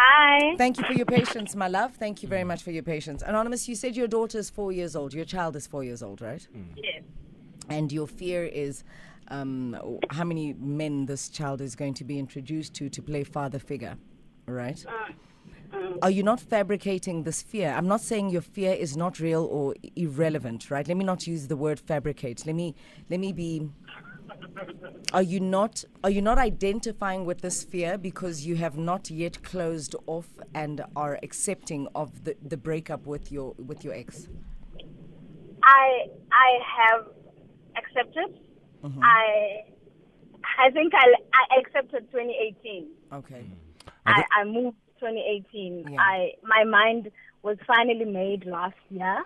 Hi. 0.00 0.54
thank 0.56 0.78
you 0.78 0.84
for 0.84 0.92
your 0.92 1.06
patience, 1.06 1.56
my 1.56 1.66
love. 1.66 1.96
Thank 1.96 2.22
you 2.22 2.28
very 2.28 2.44
much 2.44 2.62
for 2.62 2.70
your 2.70 2.84
patience. 2.84 3.20
Anonymous, 3.22 3.68
you 3.68 3.74
said 3.74 3.96
your 3.96 4.06
daughter 4.06 4.38
is 4.38 4.48
four 4.48 4.70
years 4.70 4.94
old. 4.94 5.12
Your 5.12 5.24
child 5.24 5.56
is 5.56 5.66
four 5.66 5.82
years 5.82 6.02
old, 6.04 6.20
right? 6.20 6.46
Mm. 6.56 6.66
Yes. 6.76 7.02
And 7.68 7.90
your 7.90 8.06
fear 8.06 8.44
is 8.44 8.84
um, 9.28 9.76
how 10.10 10.22
many 10.24 10.54
men 10.54 11.06
this 11.06 11.28
child 11.28 11.60
is 11.60 11.74
going 11.74 11.94
to 11.94 12.04
be 12.04 12.18
introduced 12.18 12.74
to 12.74 12.88
to 12.88 13.02
play 13.02 13.24
father 13.24 13.58
figure, 13.58 13.96
right? 14.46 14.84
Uh, 14.86 15.76
um. 15.76 15.98
Are 16.00 16.10
you 16.10 16.22
not 16.22 16.40
fabricating 16.40 17.24
this 17.24 17.42
fear? 17.42 17.74
I'm 17.76 17.88
not 17.88 18.00
saying 18.00 18.30
your 18.30 18.42
fear 18.42 18.72
is 18.72 18.96
not 18.96 19.18
real 19.18 19.44
or 19.44 19.74
irrelevant, 19.96 20.70
right? 20.70 20.86
Let 20.86 20.96
me 20.96 21.04
not 21.04 21.26
use 21.26 21.48
the 21.48 21.56
word 21.56 21.80
fabricate. 21.80 22.46
Let 22.46 22.54
me 22.54 22.74
let 23.10 23.18
me 23.18 23.32
be 23.32 23.68
are 25.12 25.22
you 25.22 25.40
not 25.40 25.84
are 26.04 26.10
you 26.10 26.22
not 26.22 26.38
identifying 26.38 27.24
with 27.24 27.40
this 27.40 27.62
fear 27.62 27.98
because 27.98 28.44
you 28.46 28.56
have 28.56 28.76
not 28.76 29.10
yet 29.10 29.42
closed 29.42 29.94
off 30.06 30.28
and 30.54 30.82
are 30.96 31.18
accepting 31.22 31.88
of 31.94 32.24
the, 32.24 32.36
the 32.44 32.56
breakup 32.56 33.06
with 33.06 33.32
your 33.32 33.54
with 33.58 33.84
your 33.84 33.94
ex? 33.94 34.28
I 35.62 36.06
I 36.32 36.58
have 36.76 37.06
accepted. 37.76 38.38
I 39.02 39.64
I 40.58 40.70
think 40.70 40.92
I 40.94 41.14
I 41.34 41.60
accepted 41.60 42.10
2018. 42.10 42.88
Okay. 43.12 43.44
I, 44.06 44.24
I 44.40 44.44
moved 44.44 44.76
2018. 45.00 45.84
Yeah. 45.90 46.00
I 46.00 46.32
my 46.42 46.64
mind 46.64 47.10
was 47.42 47.56
finally 47.66 48.04
made 48.04 48.46
last 48.46 48.76
year, 48.90 49.22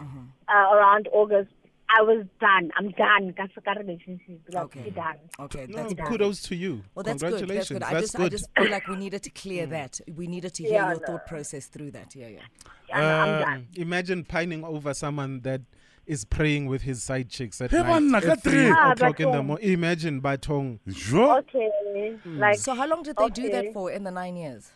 uh, 0.00 0.74
around 0.74 1.08
August. 1.12 1.50
I 1.98 2.02
was 2.02 2.24
done. 2.40 2.70
I'm 2.76 2.90
done. 2.90 3.32
Ka 3.36 3.46
se 3.54 3.60
ka 3.64 3.72
relationship. 3.72 4.40
Like, 4.48 4.64
Okay. 4.64 4.90
ke 4.90 4.94
done. 4.94 5.16
Okay, 5.40 5.66
that's 5.66 5.94
good. 5.94 6.06
kudos 6.06 6.40
to 6.42 6.54
you. 6.54 6.82
Well, 6.94 7.02
that's 7.02 7.22
good. 7.22 7.48
That's 7.48 7.68
good. 7.68 7.82
I 7.82 7.94
That's 7.94 8.12
just, 8.12 8.20
I 8.20 8.28
just 8.28 8.48
feel 8.56 8.70
like 8.70 8.86
we 8.86 8.96
needed 8.96 9.22
to 9.24 9.30
clear 9.30 9.66
that. 9.66 10.00
We 10.14 10.26
needed 10.26 10.54
to 10.54 10.62
hear 10.62 10.72
Yeah, 10.74 10.90
your 10.92 11.00
no. 11.00 11.06
thought 11.06 11.26
process 11.26 11.66
through 11.66 11.90
that. 11.92 12.14
Yeah, 12.14 12.28
yeah. 12.28 12.40
Yeah, 12.88 13.00
no, 13.00 13.18
I'm 13.20 13.28
Uh, 13.42 13.44
done. 13.44 13.66
imagine 13.76 14.24
pining 14.24 14.64
over 14.64 14.94
someone 14.94 15.40
that 15.40 15.62
is 16.06 16.24
praying 16.24 16.66
with 16.66 16.82
his 16.82 17.02
side 17.02 17.28
chicks 17.28 17.60
at 17.60 17.70
Hey, 17.70 17.82
man, 17.82 18.10
night 18.10 18.22
naka 18.24 18.32
at 18.32 18.42
three 18.42 18.52
three. 18.52 18.70
Ah, 18.74 18.92
o'clock 18.92 19.20
in 19.20 19.30
the 19.32 19.42
morning. 19.42 19.68
Imagine 19.72 20.20
Batong. 20.20 20.78
Sure. 20.94 21.38
Okay. 21.38 22.16
Like 22.24 22.58
So, 22.58 22.74
how 22.74 22.86
long 22.86 23.02
did 23.02 23.16
they 23.16 23.28
do 23.30 23.48
that 23.50 23.72
for 23.72 23.90
in 23.90 24.04
the 24.04 24.10
nine 24.10 24.36
years? 24.36 24.70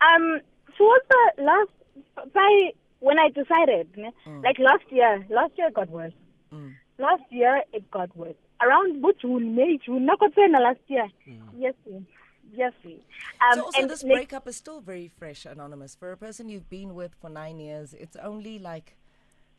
um 0.00 0.40
towards 0.76 1.04
the 1.08 1.42
last 1.42 1.70
by 2.34 2.70
when 3.04 3.18
I 3.18 3.28
decided, 3.28 3.86
ne, 3.96 4.10
mm. 4.26 4.42
like 4.42 4.58
last 4.58 4.84
year, 4.90 5.12
last 5.28 5.52
year 5.58 5.68
it 5.68 5.74
got 5.74 5.90
worse. 5.90 6.12
Mm. 6.52 6.72
Last 6.98 7.22
year 7.30 7.62
it 7.72 7.90
got 7.90 8.16
worse. 8.16 8.40
Around 8.62 9.02
but 9.02 9.18
June, 9.20 9.54
May, 9.54 9.78
June, 9.84 10.08
Nakotena 10.08 10.60
last 10.68 10.80
year. 10.88 11.06
Mm. 11.28 11.40
Yes, 11.58 11.74
yes, 12.52 12.72
yes. 12.84 13.00
Um, 13.42 13.58
so, 13.58 13.64
also, 13.64 13.80
and 13.82 13.90
this 13.90 14.02
like- 14.02 14.12
breakup 14.12 14.48
is 14.48 14.56
still 14.56 14.80
very 14.80 15.08
fresh, 15.08 15.44
Anonymous. 15.44 15.94
For 15.94 16.12
a 16.12 16.16
person 16.16 16.48
you've 16.48 16.70
been 16.70 16.94
with 16.94 17.12
for 17.20 17.28
nine 17.28 17.58
years, 17.60 17.94
it's 17.94 18.16
only 18.16 18.58
like 18.58 18.96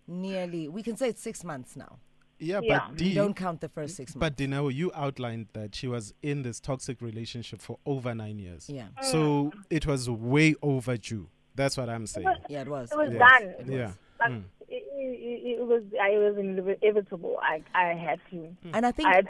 nearly, 0.07 0.67
we 0.67 0.81
can 0.81 0.95
say 0.97 1.09
it's 1.09 1.21
six 1.21 1.43
months 1.43 1.75
now. 1.75 1.99
Yeah, 2.39 2.59
Yeah. 2.63 2.79
but 2.79 2.91
We 2.91 2.97
D, 2.97 3.13
don't 3.13 3.33
count 3.35 3.61
the 3.61 3.69
first 3.69 3.95
six 3.95 4.15
months. 4.15 4.37
but 4.37 4.37
Dinao, 4.37 4.73
you 4.73 4.91
outlined 4.93 5.47
that 5.53 5.73
she 5.75 5.87
was 5.87 6.13
in 6.21 6.41
this 6.41 6.59
toxic 6.59 7.01
relationship 7.01 7.61
for 7.61 7.77
over 7.85 8.13
nine 8.13 8.39
years. 8.39 8.69
yeah, 8.69 8.87
So 9.01 9.51
it 9.69 9.85
was 9.85 10.09
way 10.09 10.55
overdue. 10.61 11.29
That's 11.55 11.77
what 11.77 11.89
I'm 11.89 12.05
saying. 12.07 12.27
yeah, 12.49 12.61
it 12.61 12.67
was. 12.67 12.91
It 12.91 12.97
was 12.97 13.11
It 13.11 13.19
done. 13.19 13.43
It 13.59 13.67
Yeah. 13.67 13.85
was. 13.87 13.95
Like, 14.19 14.31
hmm. 14.31 14.39
it, 14.67 14.83
it, 14.95 15.59
it 15.59 15.65
was 15.67 15.83
I 16.01 16.11
was 16.17 16.37
inevitable. 16.37 17.37
I 17.41 17.61
I 17.73 17.93
had 17.93 18.19
to. 18.31 18.37
Hmm. 18.37 18.71
And 18.73 18.85
I 18.85 18.91
think 18.91 19.09
I 19.09 19.15
had 19.15 19.27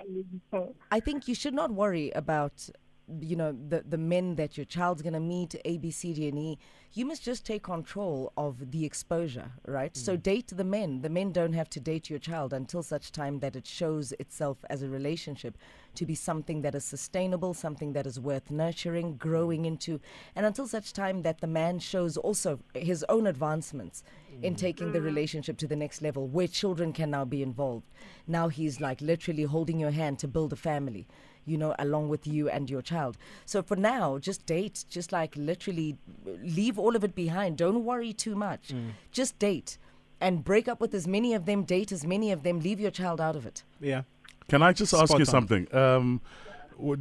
to. 0.51 0.75
I 0.91 0.99
think 0.99 1.27
you 1.27 1.35
should 1.35 1.53
not 1.53 1.71
worry 1.71 2.11
about 2.11 2.69
you 3.19 3.35
know 3.35 3.55
the 3.67 3.83
the 3.87 3.97
men 3.97 4.35
that 4.35 4.57
your 4.57 4.65
child's 4.65 5.01
going 5.01 5.13
to 5.13 5.19
meet 5.19 5.55
A 5.65 5.77
B 5.77 5.91
C 5.91 6.13
D 6.13 6.27
and 6.27 6.39
E 6.39 6.57
you 6.93 7.05
must 7.05 7.23
just 7.23 7.45
take 7.45 7.63
control 7.63 8.31
of 8.37 8.71
the 8.71 8.85
exposure 8.85 9.51
right? 9.67 9.95
So 9.97 10.15
mm. 10.15 10.23
date 10.23 10.47
the 10.55 10.63
men. 10.63 11.01
The 11.01 11.09
men 11.09 11.33
don't 11.33 11.53
have 11.53 11.69
to 11.71 11.79
date 11.79 12.09
your 12.09 12.19
child 12.19 12.53
until 12.53 12.81
such 12.83 13.11
time 13.11 13.39
that 13.39 13.55
it 13.55 13.67
shows 13.67 14.13
itself 14.13 14.63
as 14.69 14.81
a 14.81 14.87
relationship 14.87 15.57
to 15.95 16.05
be 16.05 16.15
something 16.15 16.61
that 16.61 16.75
is 16.75 16.85
sustainable 16.85 17.53
something 17.53 17.93
that 17.93 18.05
is 18.05 18.19
worth 18.19 18.49
nurturing 18.51 19.17
growing 19.17 19.65
into 19.65 19.99
and 20.35 20.45
until 20.45 20.67
such 20.67 20.93
time 20.93 21.21
that 21.21 21.39
the 21.41 21.47
man 21.47 21.79
shows 21.79 22.17
also 22.17 22.59
his 22.73 23.05
own 23.07 23.27
advancements 23.27 24.03
in 24.41 24.53
mm. 24.53 24.57
taking 24.57 24.91
the 24.91 24.99
mm. 24.99 25.05
relationship 25.05 25.57
to 25.57 25.67
the 25.67 25.75
next 25.75 26.01
level 26.01 26.27
where 26.27 26.47
children 26.47 26.91
can 26.91 27.09
now 27.09 27.25
be 27.25 27.41
involved. 27.41 27.85
Now 28.27 28.47
he's 28.47 28.81
like 28.81 29.01
literally 29.01 29.43
holding 29.43 29.79
your 29.79 29.91
hand 29.91 30.19
to 30.19 30.27
build 30.27 30.53
a 30.53 30.57
family 30.57 31.07
you 31.45 31.57
know, 31.57 31.75
along 31.79 32.09
with 32.09 32.25
you 32.27 32.49
and 32.49 32.69
your 32.69 32.81
child. 32.81 33.17
So 33.45 33.61
for 33.61 33.75
now, 33.75 34.17
just 34.17 34.45
date, 34.45 34.85
just 34.89 35.11
like 35.11 35.35
literally 35.35 35.97
leave 36.43 36.77
all 36.79 36.95
of 36.95 37.03
it 37.03 37.15
behind. 37.15 37.57
Don't 37.57 37.83
worry 37.85 38.13
too 38.13 38.35
much. 38.35 38.73
Just 39.11 39.37
date 39.39 39.77
and 40.21 40.43
break 40.43 40.67
up 40.67 40.79
with 40.79 40.93
as 40.93 41.07
many 41.07 41.33
of 41.33 41.45
them, 41.45 41.63
date 41.63 41.91
as 41.91 42.05
many 42.05 42.31
of 42.31 42.43
them, 42.43 42.59
leave 42.59 42.79
your 42.79 42.91
child 42.91 43.19
out 43.19 43.35
of 43.35 43.45
it. 43.45 43.63
Yeah. 43.79 44.03
Can 44.47 44.61
I 44.61 44.73
just 44.73 44.93
ask 44.93 45.07
Spot 45.07 45.19
you 45.19 45.23
on. 45.23 45.25
something? 45.25 45.75
Um, 45.75 46.21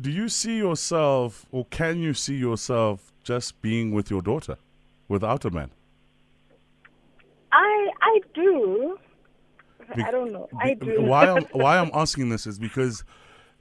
do 0.00 0.10
you 0.10 0.28
see 0.28 0.56
yourself, 0.58 1.46
or 1.52 1.64
can 1.66 1.98
you 1.98 2.14
see 2.14 2.36
yourself 2.36 3.12
just 3.22 3.60
being 3.62 3.92
with 3.92 4.10
your 4.10 4.22
daughter 4.22 4.56
without 5.08 5.44
a 5.44 5.50
man? 5.50 5.70
I 7.52 7.90
I 8.00 8.14
I 8.14 8.20
do. 8.34 8.98
Be- 9.96 10.02
I 10.02 10.10
don't 10.10 10.32
know. 10.32 10.48
be- 10.52 10.58
I 10.70 10.74
do. 10.74 11.02
Why 11.02 11.28
I'm 11.28 11.42
why 11.52 11.78
I'm 11.78 11.90
asking 11.92 12.28
this 12.30 12.46
is 12.46 12.58
because 12.58 13.04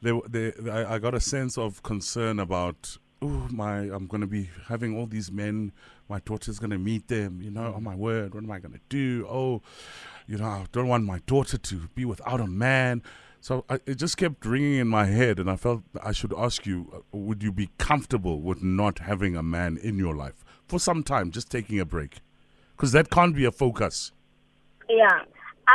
there, 0.04 0.20
there, 0.30 0.54
I, 0.72 0.96
I 0.96 1.00
got 1.00 1.16
a 1.16 1.20
sense 1.20 1.58
of 1.58 1.82
concern 1.84 2.40
about. 2.40 2.98
Oh 3.22 3.48
my! 3.52 3.78
I'm 3.78 4.06
going 4.08 4.20
to 4.20 4.28
be 4.28 4.50
having 4.68 4.98
all 4.98 5.06
these 5.06 5.32
men. 5.32 5.72
My 6.10 6.20
daughter's 6.20 6.60
going 6.60 6.72
to 6.72 6.78
meet 6.78 7.08
them. 7.08 7.42
You 7.42 7.52
know, 7.52 7.74
oh 7.78 7.80
my 7.80 7.96
word! 7.96 8.34
What 8.34 8.44
am 8.44 8.52
I 8.52 8.60
going 8.60 8.74
to 8.74 8.82
do? 8.90 9.26
Oh, 9.30 9.62
you 10.28 10.38
know, 10.38 10.46
I 10.46 10.66
don't 10.74 10.90
want 10.90 11.06
my 11.06 11.20
daughter 11.26 11.58
to 11.58 11.76
be 11.96 12.04
without 12.04 12.42
a 12.42 12.48
man. 12.48 13.02
So 13.40 13.64
I, 13.70 13.80
it 13.86 13.96
just 13.96 14.18
kept 14.18 14.46
ringing 14.46 14.76
in 14.76 14.90
my 14.90 15.06
head, 15.06 15.40
and 15.40 15.50
I 15.50 15.56
felt 15.56 15.84
I 16.04 16.12
should 16.12 16.34
ask 16.38 16.66
you: 16.66 16.92
uh, 16.94 17.18
Would 17.18 17.42
you 17.42 17.54
be 17.54 17.70
comfortable 17.78 18.42
with 18.42 18.62
not 18.62 19.00
having 19.00 19.38
a 19.38 19.44
man 19.44 19.78
in 19.78 19.98
your 19.98 20.16
life 20.16 20.44
for 20.68 20.80
some 20.80 21.02
time, 21.02 21.32
just 21.32 21.50
taking 21.50 21.80
a 21.80 21.86
break? 21.86 22.18
Because 22.76 22.92
that 22.92 23.10
can't 23.10 23.34
be 23.34 23.46
a 23.46 23.52
focus. 23.52 24.12
Yeah. 24.90 25.22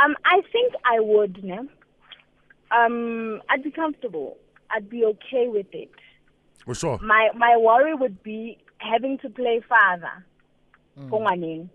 Um, 0.03 0.15
I 0.23 0.41
think 0.51 0.73
I 0.85 0.99
would, 0.99 1.43
ne? 1.43 1.59
Um, 2.71 3.41
I'd 3.49 3.63
be 3.63 3.71
comfortable. 3.71 4.37
I'd 4.71 4.89
be 4.89 5.03
okay 5.05 5.47
with 5.47 5.67
it. 5.73 5.89
For 6.65 6.75
sure. 6.75 6.99
My 7.01 7.29
my 7.35 7.57
worry 7.57 7.93
would 7.95 8.21
be 8.23 8.57
having 8.77 9.17
to 9.19 9.29
play 9.29 9.61
father. 9.67 10.25
for 11.09 11.19
ngwaneng. 11.21 11.69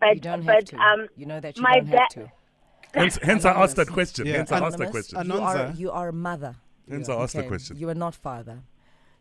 But 0.00 0.08
Mm. 0.08 0.14
You 0.14 0.20
don't 0.20 0.42
have 0.42 0.46
but 0.46 0.66
to. 0.66 0.76
um, 0.76 1.08
you 1.16 1.26
know 1.26 1.40
that 1.40 1.56
you 1.56 1.62
my 1.62 1.74
don't 1.80 1.86
have 1.88 2.08
to. 2.10 2.32
Hence, 2.94 3.18
hence 3.22 3.44
I 3.44 3.52
asked 3.62 3.76
that 3.76 3.88
question. 3.88 4.26
Yeah, 4.26 4.38
Hence 4.38 4.52
I 4.52 4.58
asked 4.60 4.78
that 4.78 4.90
question. 4.90 5.26
You 5.26 5.34
are, 5.34 5.72
you 5.76 5.90
are 5.90 6.08
a 6.08 6.12
mother. 6.12 6.56
Hence 6.88 7.08
I 7.08 7.14
asked 7.14 7.36
the 7.36 7.42
question. 7.44 7.76
You 7.76 7.88
are 7.88 7.94
not 7.94 8.14
father. 8.14 8.62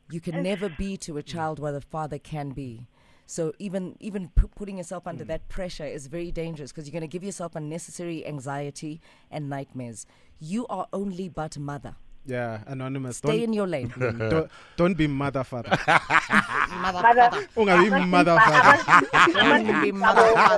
You 0.10 0.22
can 0.22 0.42
never 0.42 0.70
be 0.70 0.96
to 0.98 1.18
a 1.18 1.24
child 1.24 1.60
what 1.60 1.74
a 1.74 1.82
father 1.82 2.18
can 2.18 2.52
be. 2.52 2.88
So 3.28 3.54
even 3.60 3.96
even 4.00 4.30
p- 4.30 4.48
putting 4.56 4.78
yourself 4.78 5.06
under 5.06 5.24
Mm. 5.26 5.28
that 5.28 5.50
pressure 5.50 5.86
is 5.86 6.08
very 6.08 6.32
dangerous 6.32 6.72
because 6.72 6.88
you're 6.88 6.94
going 7.00 7.02
to 7.10 7.16
give 7.16 7.24
yourself 7.24 7.56
unnecessary 7.56 8.26
anxiety 8.26 9.02
and 9.30 9.50
nightmares. 9.50 10.06
You 10.40 10.66
are 10.68 10.88
only 10.94 11.28
but 11.30 11.58
mother. 11.60 11.96
Yeah, 12.28 12.60
anonymous. 12.68 13.18
Stay 13.18 13.28
Don't, 13.40 13.44
in 13.44 13.54
your 13.54 13.68
lane. 13.68 13.92
don't, 13.98 14.50
don't 14.76 14.94
be 14.98 15.08
mother 15.08 15.44
father. 15.46 15.70
mother, 15.70 17.02
father. 17.02 17.48
Don't 17.56 17.92
be 17.92 18.06
mother 18.06 18.38
father. 18.38 18.78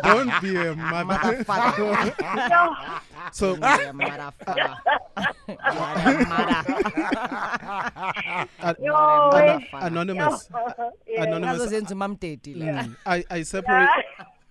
Don't 0.03 0.41
be 0.41 0.55
a 0.55 0.75
mother. 0.75 1.05
Mother 1.05 1.43
father. 1.43 2.13
no, 2.49 2.75
So 3.31 3.55
Be 3.55 3.61
a 3.61 3.93
mother 3.93 4.31
father. 4.43 4.75
You 5.47 5.55
are 5.69 6.09
a 6.09 6.25
mother. 6.25 6.63
yo, 8.79 8.93
Mother 8.93 9.57
wait. 9.57 9.69
father. 9.69 9.88
anonymous. 9.88 10.49
Anonymous. 11.17 11.57
Nazo 11.59 11.65
zenza 11.67 11.95
umamteti 11.95 12.53
la. 12.55 12.65
Mm, 12.65 12.95
I, 13.05 13.23
I 13.29 13.43
separate 13.43 13.89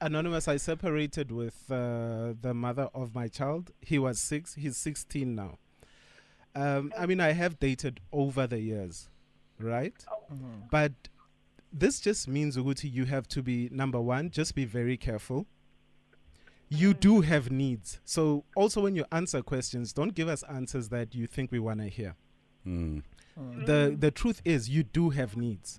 anonymous. 0.00 0.46
I 0.48 0.56
separated 0.58 1.30
with 1.32 1.54
uh, 1.70 2.34
the 2.40 2.52
mother 2.54 2.88
of 2.94 3.14
my 3.14 3.28
child. 3.28 3.70
He 3.80 3.98
was 3.98 4.20
six. 4.20 4.54
He's 4.54 4.76
sixteen 4.76 5.34
now. 5.34 5.58
Um, 6.58 6.92
I 6.98 7.06
mean, 7.06 7.20
I 7.20 7.32
have 7.32 7.60
dated 7.60 8.00
over 8.12 8.46
the 8.46 8.58
years, 8.58 9.08
right? 9.60 9.94
But 10.70 10.92
this 11.72 12.00
just 12.00 12.26
means 12.26 12.56
Uguti, 12.56 12.92
you 12.92 13.04
have 13.04 13.28
to 13.28 13.42
be 13.42 13.68
number 13.70 14.00
one. 14.00 14.30
Just 14.30 14.54
be 14.54 14.64
very 14.64 14.96
careful. 14.96 15.46
You 16.68 16.94
do 16.94 17.20
have 17.20 17.50
needs. 17.50 18.00
So 18.04 18.44
also 18.56 18.82
when 18.82 18.96
you 18.96 19.04
answer 19.12 19.40
questions, 19.42 19.92
don't 19.92 20.14
give 20.14 20.28
us 20.28 20.42
answers 20.44 20.88
that 20.88 21.14
you 21.14 21.26
think 21.26 21.52
we 21.52 21.58
want 21.58 21.80
to 21.80 21.88
hear. 21.88 22.16
Mm. 22.66 23.02
The 23.66 23.96
the 23.98 24.10
truth 24.10 24.42
is 24.44 24.68
you 24.68 24.82
do 24.82 25.10
have 25.10 25.36
needs. 25.36 25.78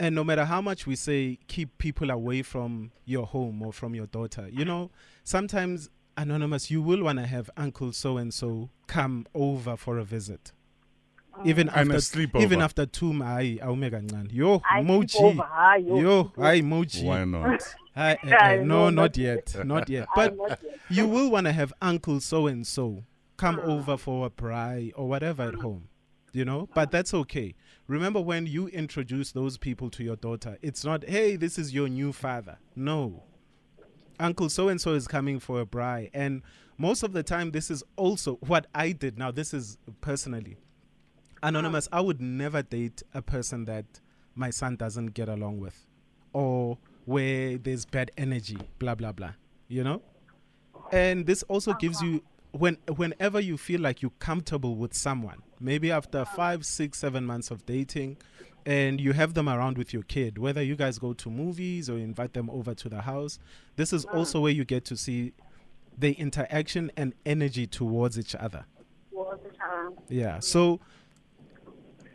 And 0.00 0.14
no 0.16 0.24
matter 0.24 0.44
how 0.44 0.60
much 0.60 0.84
we 0.86 0.96
say 0.96 1.38
keep 1.46 1.78
people 1.78 2.10
away 2.10 2.42
from 2.42 2.90
your 3.04 3.24
home 3.26 3.62
or 3.62 3.72
from 3.72 3.94
your 3.94 4.06
daughter, 4.06 4.48
you 4.50 4.64
know, 4.64 4.90
sometimes 5.22 5.90
anonymous 6.16 6.70
you 6.70 6.82
will 6.82 7.02
want 7.02 7.18
to 7.18 7.26
have 7.26 7.50
uncle 7.56 7.92
so 7.92 8.16
and 8.16 8.32
so 8.32 8.70
come 8.86 9.26
over 9.34 9.76
for 9.76 9.98
a 9.98 10.04
visit. 10.04 10.52
Even 11.44 11.68
And 11.70 11.90
a 11.90 11.94
after 11.96 12.16
sleepover. 12.18 12.42
even 12.42 12.60
after 12.60 12.84
two 12.86 13.12
hayi 13.12 13.58
awumeka 13.60 14.02
kancane. 14.02 14.28
Yo 14.32 14.60
I 14.70 14.82
mochi. 14.82 15.18
sleep 15.18 15.40
ah, 15.40 15.74
yo. 15.76 15.98
Yo, 15.98 16.32
hi 16.36 16.60
mochi. 16.60 17.04
Why 17.04 17.24
not? 17.24 17.62
Hi, 17.94 18.16
Yeah, 18.24 18.56
no, 18.56 18.64
no, 18.64 18.84
not 18.84 18.94
not 18.94 19.16
yet. 19.18 19.54
Not 19.66 19.88
yet. 19.90 20.08
But 20.16 20.34
not 20.36 20.58
yet. 20.62 20.78
you 20.88 21.06
will 21.06 21.30
want 21.30 21.44
to 21.46 21.52
have 21.52 21.74
uncle 21.82 22.20
so 22.20 22.46
and 22.46 22.66
so 22.66 23.04
come 23.36 23.58
over 23.60 23.98
for 23.98 24.24
a 24.26 24.30
braai 24.30 24.92
or 24.96 25.08
whatever 25.10 25.42
at 25.42 25.56
home, 25.56 25.88
you 26.32 26.44
know. 26.46 26.68
But 26.74 26.90
that's 26.90 27.12
okay. 27.12 27.54
Remember 27.88 28.18
when 28.18 28.46
you 28.46 28.68
introduce 28.68 29.32
those 29.32 29.58
people 29.58 29.90
to 29.90 30.02
your 30.04 30.16
daughter, 30.16 30.56
it's 30.62 30.84
not, 30.86 31.04
hey, 31.06 31.36
this 31.36 31.58
is 31.58 31.74
your 31.74 31.88
new 31.88 32.12
father. 32.14 32.56
No, 32.74 33.24
uncle 34.18 34.48
so 34.48 34.68
and 34.68 34.80
so 34.80 34.94
is 34.94 35.06
coming 35.08 35.40
for 35.40 35.60
a 35.60 35.66
braai, 35.66 36.10
and 36.12 36.42
most 36.78 37.02
of 37.02 37.12
the 37.12 37.22
time, 37.22 37.50
this 37.50 37.70
is 37.70 37.84
also 37.96 38.36
what 38.46 38.66
I 38.74 38.92
did. 38.92 39.18
Now, 39.18 39.30
this 39.30 39.54
is 39.54 39.78
personally 40.00 40.56
anonymous. 41.42 41.88
I 41.92 42.00
would 42.00 42.20
never 42.20 42.62
date 42.62 43.02
a 43.14 43.22
person 43.22 43.64
that 43.66 43.84
my 44.34 44.50
son 44.50 44.76
doesn't 44.76 45.08
get 45.08 45.28
along 45.28 45.60
with, 45.60 45.86
or 46.32 46.78
where 47.04 47.58
there's 47.58 47.84
bad 47.84 48.10
energy, 48.16 48.58
blah 48.78 48.94
blah 48.94 49.12
blah. 49.12 49.32
You 49.68 49.84
know, 49.84 50.02
and 50.90 51.26
this 51.26 51.42
also 51.44 51.72
gives 51.74 52.00
you 52.02 52.22
when 52.52 52.76
whenever 52.96 53.40
you 53.40 53.56
feel 53.56 53.80
like 53.80 54.02
you're 54.02 54.12
comfortable 54.18 54.76
with 54.76 54.94
someone, 54.94 55.42
maybe 55.60 55.90
after 55.90 56.24
five, 56.24 56.64
six, 56.64 56.98
seven 56.98 57.24
months 57.24 57.50
of 57.50 57.64
dating, 57.66 58.18
and 58.66 59.00
you 59.00 59.12
have 59.12 59.34
them 59.34 59.48
around 59.48 59.76
with 59.78 59.92
your 59.92 60.02
kid, 60.04 60.38
whether 60.38 60.62
you 60.62 60.76
guys 60.76 60.98
go 60.98 61.12
to 61.14 61.30
movies 61.30 61.90
or 61.90 61.98
invite 61.98 62.32
them 62.34 62.48
over 62.50 62.74
to 62.74 62.88
the 62.88 63.02
house, 63.02 63.38
this 63.76 63.92
is 63.92 64.04
also 64.04 64.40
where 64.40 64.52
you 64.52 64.64
get 64.64 64.84
to 64.86 64.96
see 64.96 65.32
the 65.98 66.12
interaction 66.12 66.90
and 66.96 67.14
energy 67.26 67.66
towards 67.66 68.18
each 68.18 68.34
other. 68.34 68.64
Was 69.10 69.38
it, 69.44 69.56
um, 69.62 69.94
Yeah. 70.08 70.38
So 70.40 70.80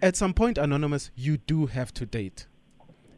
at 0.01 0.15
some 0.15 0.33
point, 0.33 0.57
Anonymous, 0.57 1.11
you 1.15 1.37
do 1.37 1.65
have 1.67 1.93
to 1.95 2.05
date. 2.05 2.47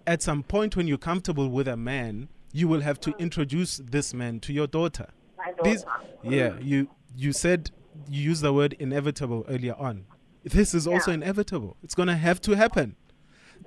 At 0.08 0.22
some 0.22 0.44
point, 0.44 0.76
when 0.76 0.88
you're 0.88 0.98
comfortable 0.98 1.50
with 1.50 1.68
a 1.68 1.78
man, 1.78 2.30
you 2.52 2.68
will 2.68 2.82
have 2.82 3.00
to 3.02 3.12
introduce 3.20 3.78
this 3.78 4.14
man 4.14 4.40
to 4.42 4.54
your 4.54 4.68
daughter. 4.68 5.08
my 5.38 5.54
daughter. 5.54 5.86
yeah, 6.24 6.58
you 6.60 6.90
you 7.16 7.32
said 7.32 7.72
you 8.10 8.22
used 8.22 8.42
the 8.42 8.52
word 8.52 8.74
inevitable 8.80 9.46
earlier 9.48 9.76
on. 9.76 10.06
This 10.44 10.74
is 10.74 10.86
also 10.88 11.12
Yeah. 11.12 11.16
inevitable. 11.16 11.78
It's 11.84 11.96
gonna 11.96 12.18
have 12.18 12.42
to 12.42 12.56
happen. 12.56 12.96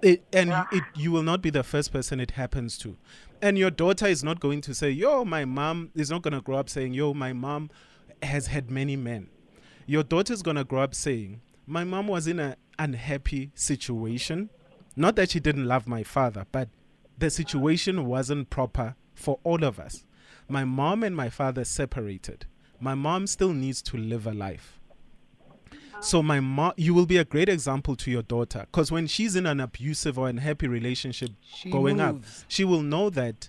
It, 0.00 0.24
and 0.33 0.50
you- 0.50 0.78
it, 0.78 0.85
you 0.96 1.12
will 1.12 1.22
not 1.22 1.42
be 1.42 1.50
the 1.50 1.62
first 1.62 1.92
person 1.92 2.20
it 2.20 2.33
happens 2.33 2.78
to. 2.78 2.96
And 3.40 3.59
your 3.59 3.70
daughter 3.70 4.07
is 4.07 4.22
not 4.22 4.40
going 4.40 4.61
to 4.62 4.74
say, 4.74 4.90
Yo, 4.90 5.24
my 5.24 5.44
mom 5.44 5.90
is 5.94 6.11
not 6.11 6.22
going 6.22 6.35
to 6.35 6.40
grow 6.40 6.59
up 6.59 6.68
saying, 6.68 6.94
Yo, 6.94 7.12
my 7.12 7.33
mom 7.33 7.70
has 8.22 8.46
had 8.46 8.70
many 8.70 8.96
men. 8.96 9.28
Your 9.87 10.02
daughter 10.05 10.33
is 10.33 10.42
going 10.42 10.57
to 10.57 10.64
grow 10.64 10.83
up 10.83 10.94
saying, 10.94 11.40
My 11.66 11.83
mom 11.85 12.07
was 12.07 12.26
in 12.26 12.38
an 12.38 12.57
unhappy 12.78 13.50
situation. 13.55 14.48
Not 14.94 15.16
that 15.16 15.31
she 15.31 15.40
didn't 15.40 15.66
love 15.66 15.87
my 15.88 16.02
father, 16.02 16.46
but 16.52 16.68
the 17.18 17.31
situation 17.31 18.07
wasn't 18.07 18.50
proper 18.50 18.94
for 19.14 19.38
all 19.42 19.64
of 19.64 19.81
us. 19.81 20.05
My 20.48 20.64
mom 20.64 21.02
and 21.02 21.16
my 21.16 21.28
father 21.31 21.64
separated. 21.64 22.46
My 22.81 22.94
mom 22.94 23.26
still 23.26 23.52
needs 23.52 23.81
to 23.83 23.96
live 23.96 24.26
a 24.26 24.33
life. 24.33 24.78
So 26.03 26.21
my 26.23 26.41
mom, 26.41 26.73
you 26.77 26.95
will 26.95 27.07
be 27.07 27.17
a 27.19 27.25
great 27.25 27.49
example 27.49 27.95
to 27.97 28.11
your 28.11 28.23
daughter, 28.23 28.61
because 28.71 28.91
when 28.91 29.07
she's 29.07 29.37
in 29.37 29.47
an 29.47 29.61
abusive 29.61 30.19
or 30.19 30.29
unhappy 30.29 30.67
relationship 30.67 31.31
She 31.55 31.71
going 31.71 32.01
up, 32.01 32.17
she 32.49 32.65
will 32.65 32.83
know 32.83 33.09
that, 33.11 33.49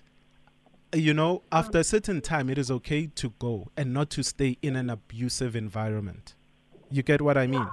you 0.94 1.12
know, 1.12 1.42
after 1.50 1.78
a 1.78 1.84
certain 1.84 2.20
time, 2.20 2.48
it 2.48 2.56
is 2.56 2.70
okay 2.70 3.08
to 3.16 3.30
go 3.40 3.70
and 3.76 3.92
not 3.92 4.08
to 4.10 4.22
stay 4.22 4.56
in 4.62 4.76
an 4.76 4.88
abusive 4.88 5.56
environment. 5.56 6.34
You 6.92 7.02
get 7.02 7.20
what 7.20 7.36
I 7.36 7.48
mean? 7.48 7.66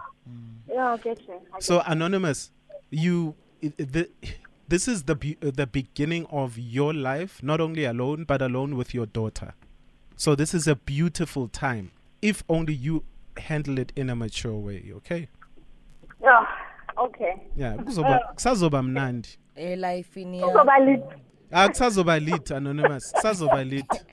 Yeah, 0.68 0.94
I 0.94 0.98
get 0.98 1.20
you. 1.28 1.36
I 1.36 1.58
get 1.58 1.64
So 1.64 1.82
anonymous, 1.86 2.52
you, 2.90 3.36
it, 3.62 3.74
it- 3.78 3.94
the, 3.94 4.10
this 4.68 4.88
is 4.88 5.04
the 5.04 5.14
be- 5.16 5.38
uh, 5.46 5.52
the 5.54 5.68
beginning 5.68 6.26
of 6.32 6.58
your 6.58 6.92
life, 6.94 7.44
not 7.44 7.62
only 7.62 7.84
alone 7.86 8.24
but 8.24 8.42
alone 8.42 8.76
with 8.76 8.96
your 8.96 9.06
daughter. 9.06 9.54
So 10.16 10.34
this 10.34 10.54
is 10.56 10.68
a 10.68 10.76
beautiful 10.76 11.48
time, 11.50 11.92
if 12.22 12.44
only 12.50 12.74
you 12.74 13.04
handle 13.38 13.80
it 13.80 13.92
in 13.96 14.10
a 14.10 14.16
mature 14.16 14.56
way. 14.56 14.92
Okay. 14.96 15.28
Yeah, 16.22 16.46
okay. 16.98 17.34
Yeah, 17.56 17.76
kuzoba 17.78 18.10
uh, 18.10 18.34
kusazoba 18.36 18.84
mnandi. 18.84 19.38
Eh, 19.56 19.72
elifini 19.72 20.42
Kuzoba 20.42 20.80
lit- 20.80 21.18
Ah 21.52 21.70
kusazoba 21.70 22.20
lit 22.20 22.52
anonymous. 22.52 23.14
Kusazoba 23.14 23.64
lit. 23.64 24.06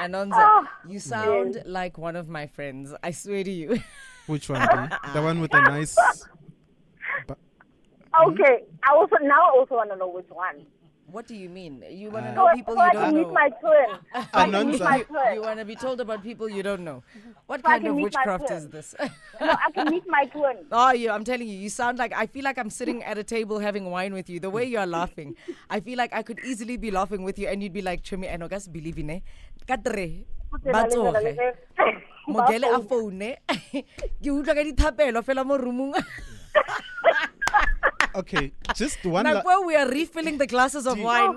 Anonza, 0.00 0.36
ah. 0.36 0.68
you 0.88 0.98
sound 1.00 1.62
like 1.66 1.98
one 1.98 2.16
of 2.16 2.28
my 2.28 2.46
friends. 2.46 2.92
I 3.02 3.12
swear 3.12 3.44
to 3.44 3.50
you. 3.50 3.78
Which 4.26 4.48
one? 4.48 4.60
B? 4.60 4.96
The 5.12 5.22
one 5.22 5.40
with 5.40 5.50
the 5.50 5.60
nice 5.60 5.96
Okay, 8.26 8.62
I 8.82 8.94
also 8.94 9.16
now 9.22 9.48
I 9.48 9.58
also 9.58 9.74
want 9.74 9.90
to 9.90 9.96
know 9.96 10.08
which 10.08 10.28
one. 10.30 10.66
What 11.06 11.26
do 11.28 11.34
you 11.36 11.48
mean? 11.48 11.84
You 11.88 12.10
want 12.10 12.26
to 12.26 12.32
Uh, 12.32 12.34
know 12.34 12.46
So, 12.50 12.56
people 12.56 12.74
so 12.76 12.84
you 12.84 12.92
don't 12.92 13.14
know? 13.14 13.32
my 13.32 13.48
twin. 13.60 13.90
So 14.14 14.18
I 14.34 14.50
can 14.50 14.66
meet 14.66 14.80
Anonza. 14.80 14.84
my 14.84 15.00
twin. 15.02 15.34
you 15.34 15.42
want 15.42 15.58
to 15.60 15.64
be 15.64 15.76
told 15.76 16.00
about 16.00 16.22
people 16.24 16.48
you 16.48 16.62
don't 16.62 16.82
know. 16.82 17.02
What 17.46 17.60
So 17.60 17.68
kind 17.68 17.86
of 17.86 17.94
witchcraft 17.96 18.50
is 18.50 18.68
this? 18.68 18.94
No, 19.40 19.52
I 19.52 19.70
can 19.70 19.90
meet 19.90 20.04
my 20.08 20.24
twin. 20.26 20.64
Oh, 20.72 20.92
you, 20.92 21.10
I'm 21.10 21.22
telling 21.24 21.46
you, 21.46 21.56
you 21.56 21.68
sound 21.70 21.98
like 21.98 22.12
I 22.16 22.26
feel 22.26 22.42
like 22.42 22.58
I'm 22.58 22.70
sitting 22.70 23.04
at 23.04 23.18
a 23.18 23.22
table 23.24 23.58
having 23.60 23.90
wine 23.90 24.12
with 24.14 24.28
you. 24.28 24.40
The 24.40 24.50
way 24.50 24.64
you 24.64 24.78
are 24.78 24.86
laughing, 24.88 25.36
I 25.70 25.80
feel 25.80 25.98
like 25.98 26.12
I 26.12 26.22
could 26.22 26.40
easily 26.42 26.76
be 26.76 26.90
laughing 26.90 27.22
with 27.22 27.38
you, 27.38 27.48
and 27.48 27.62
you'd 27.62 27.72
be 27.76 27.82
like, 27.82 28.02
"Chumi, 28.02 28.32
I 28.32 28.36
no 28.36 28.48
gas 28.48 28.66
believe 28.66 28.98
in 28.98 29.10
it." 29.10 29.22
Katre, 29.68 30.24
Batsoge. 30.64 31.54
mogele 32.34 32.64
a 32.74 32.80
foune 32.80 33.36
ke 34.24 34.28
utlwa 34.32 34.54
ka 34.56 34.62
dithapelo 34.64 35.20
fela 35.20 35.44
mo 35.44 35.58
roomong 35.60 35.92
Okay, 38.14 38.52
just 38.74 39.04
one. 39.16 39.24
la- 39.26 39.42
nako 39.42 39.66
we 39.66 39.76
are 39.76 39.88
refilling 39.88 40.38
the 40.38 40.46
glasses 40.46 40.86
of 40.86 40.96
Do- 40.96 41.02
wine 41.02 41.36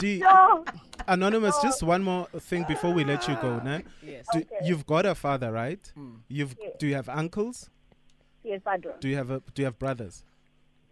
do 0.00 0.06
you- 0.06 0.26
Anonymous, 1.08 1.54
just 1.62 1.82
one 1.84 2.02
more 2.02 2.26
thing 2.40 2.64
before 2.66 2.92
we 2.92 3.04
let 3.04 3.28
you 3.28 3.36
go. 3.40 3.60
Nah? 3.60 3.80
Yes. 4.02 4.26
Do, 4.32 4.42
You've 4.64 4.84
got 4.86 5.06
a 5.06 5.14
father, 5.14 5.52
right? 5.52 5.92
You've 6.28 6.56
do 6.80 6.86
you 6.88 6.94
have 6.96 7.08
uncles? 7.08 7.70
Yes, 8.42 8.60
I 8.66 8.76
do. 8.78 8.90
Do 8.98 9.08
you 9.08 9.16
have 9.16 9.30
a 9.30 9.40
do 9.54 9.62
you 9.62 9.66
have 9.66 9.78
brothers? 9.78 10.24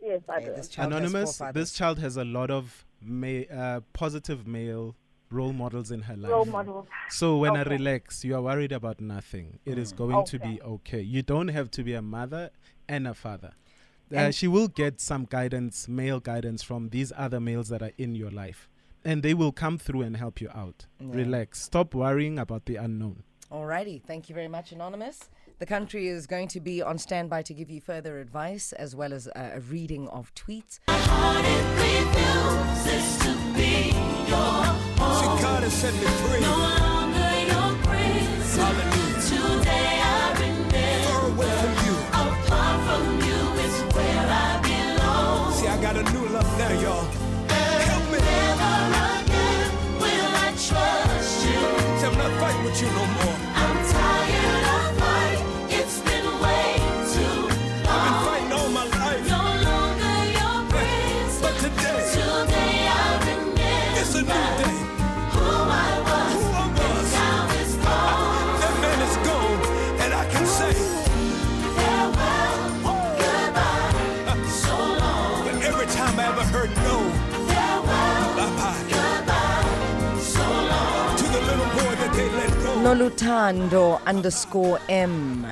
Yes, 0.01 0.21
I 0.29 0.37
Okay, 0.37 0.45
do. 0.47 0.53
this 0.55 0.71
Anonymous, 0.79 1.41
this 1.53 1.73
child 1.73 1.99
has 1.99 2.17
a 2.17 2.25
lot 2.25 2.51
of 2.51 2.85
ma- 3.01 3.49
uh, 3.53 3.81
positive 3.93 4.47
male 4.47 4.95
role 5.31 5.53
models 5.53 5.91
in 5.91 6.03
her 6.03 6.17
life. 6.17 6.31
Role 6.31 6.45
model. 6.45 6.87
So 7.09 7.39
when 7.39 7.57
I 7.57 7.63
relax, 7.63 8.25
you 8.25 8.37
are 8.37 8.43
worried 8.43 8.71
about 8.71 9.01
nothing. 9.01 9.59
It 9.65 9.79
is 9.79 9.93
going 9.93 10.25
to 10.27 10.39
be 10.39 10.61
okay. 10.63 11.01
You 11.01 11.23
don't 11.23 11.49
have 11.49 11.71
to 11.73 11.83
be 11.83 11.95
a 11.95 12.03
mother 12.03 12.51
and 12.89 13.09
a 13.09 13.15
father. 13.15 13.53
Uh, 14.15 14.31
she 14.31 14.47
will 14.47 14.69
get 14.69 15.01
some 15.01 15.25
guidance, 15.25 15.89
male 15.89 16.21
guidance 16.21 16.63
from 16.63 16.91
these 16.91 17.13
other 17.17 17.41
males 17.41 17.69
that 17.69 17.83
are 17.83 17.93
in 17.99 18.15
your 18.15 18.31
life. 18.31 18.69
And 19.05 19.23
they 19.23 19.35
will 19.35 19.53
come 19.53 19.79
through 19.79 20.03
and 20.03 20.17
help 20.17 20.41
you 20.41 20.49
out. 20.55 20.87
Yeah. 20.99 21.09
Relax. 21.11 21.63
Stop 21.63 21.95
worrying 21.95 22.39
about 22.39 22.67
the 22.67 22.77
unknown. 22.77 23.23
Alrighty, 23.53 24.03
thank 24.03 24.29
you 24.29 24.35
very 24.35 24.49
much, 24.49 24.73
Anonymous. 24.73 25.29
The 25.59 25.67
country 25.67 26.09
is 26.09 26.27
going 26.27 26.49
to 26.49 26.61
be 26.61 26.83
on 26.83 26.99
standby 26.99 27.43
to 27.43 27.55
give 27.55 27.71
you 27.71 27.81
further 27.81 28.19
advice 28.19 28.73
as 28.73 28.97
well 28.97 29.13
as 29.13 29.29
uh, 29.29 29.51
a 29.55 29.61
reading 29.61 30.09
of 30.09 30.35
tweets. 30.35 30.81
See, 35.21 35.43
God 35.43 35.63
has 35.63 35.73
set 35.73 35.95
me 35.95 36.01
free. 36.01 36.41
Hallelujah. 38.57 39.04
Got 45.85 45.97
a 45.99 46.13
new 46.15 46.27
love 46.29 46.59
now, 46.59 46.81
y'all. 46.81 47.05
Help 47.91 48.11
me. 48.11 48.19
See, 51.21 52.07
I'm 52.07 52.17
not 52.17 52.33
fighting 52.41 52.65
with 52.65 52.81
you 52.81 52.89
no 52.89 53.05
more. 53.05 53.44
Nolutando 82.95 84.01
underscore 84.07 84.79
M 84.89 85.45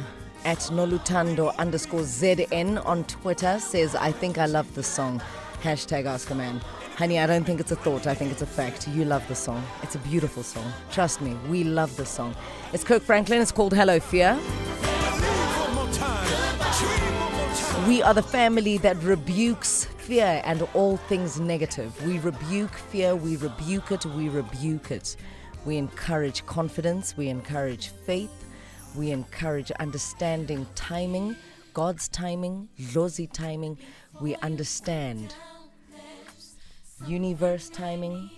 at 0.45 0.59
Nolutando 0.71 1.53
underscore 1.59 2.03
ZN 2.03 2.87
on 2.87 3.03
Twitter 3.03 3.59
says, 3.59 3.97
I 3.97 4.13
think 4.13 4.39
I 4.39 4.47
love 4.47 4.73
this 4.77 4.87
song. 4.87 5.21
Hashtag 5.61 6.05
ask 6.05 6.31
a 6.31 6.37
man. 6.37 6.61
Honey, 6.95 7.19
I 7.19 7.27
don't 7.27 7.43
think 7.43 7.59
it's 7.59 7.73
a 7.73 7.77
thought. 7.77 8.07
I 8.07 8.15
think 8.15 8.31
it's 8.31 8.43
a 8.43 8.47
fact. 8.47 8.87
You 8.87 9.05
love 9.05 9.27
the 9.27 9.35
song. 9.35 9.61
It's 9.83 9.97
a 9.97 9.99
beautiful 9.99 10.45
song. 10.45 10.73
Trust 10.93 11.21
me, 11.21 11.37
we 11.49 11.65
love 11.65 11.97
the 11.97 12.07
song. 12.07 12.37
It's 12.73 12.85
Kirk 12.85 13.03
Franklin. 13.03 13.41
It's 13.41 13.51
called 13.51 13.75
Hello 13.75 13.99
Fear. 13.99 14.39
We 17.89 18.03
are 18.03 18.15
the 18.15 18.23
family 18.23 18.79
that 18.79 19.03
rebukes 19.03 19.87
fear 19.87 20.43
and 20.45 20.63
all 20.75 20.97
things 20.97 21.41
negative. 21.41 22.07
We 22.07 22.21
rebuke 22.21 22.75
fear, 22.77 23.17
we 23.17 23.37
rebuke 23.37 23.91
it, 23.91 24.07
we 24.07 24.29
rebuke 24.29 24.93
it. 24.93 25.17
We 25.65 25.77
encourage 25.77 26.45
confidence, 26.47 27.17
we 27.17 27.29
encourage 27.29 27.89
faith, 27.89 28.45
we 28.97 29.11
encourage 29.11 29.71
understanding 29.73 30.67
timing, 30.75 31.37
God's 31.73 32.09
timing, 32.09 32.69
Lozi 32.93 33.31
timing. 33.33 33.79
We 34.21 34.35
understand 34.37 35.35
universe 37.07 37.69
timing. 37.69 38.31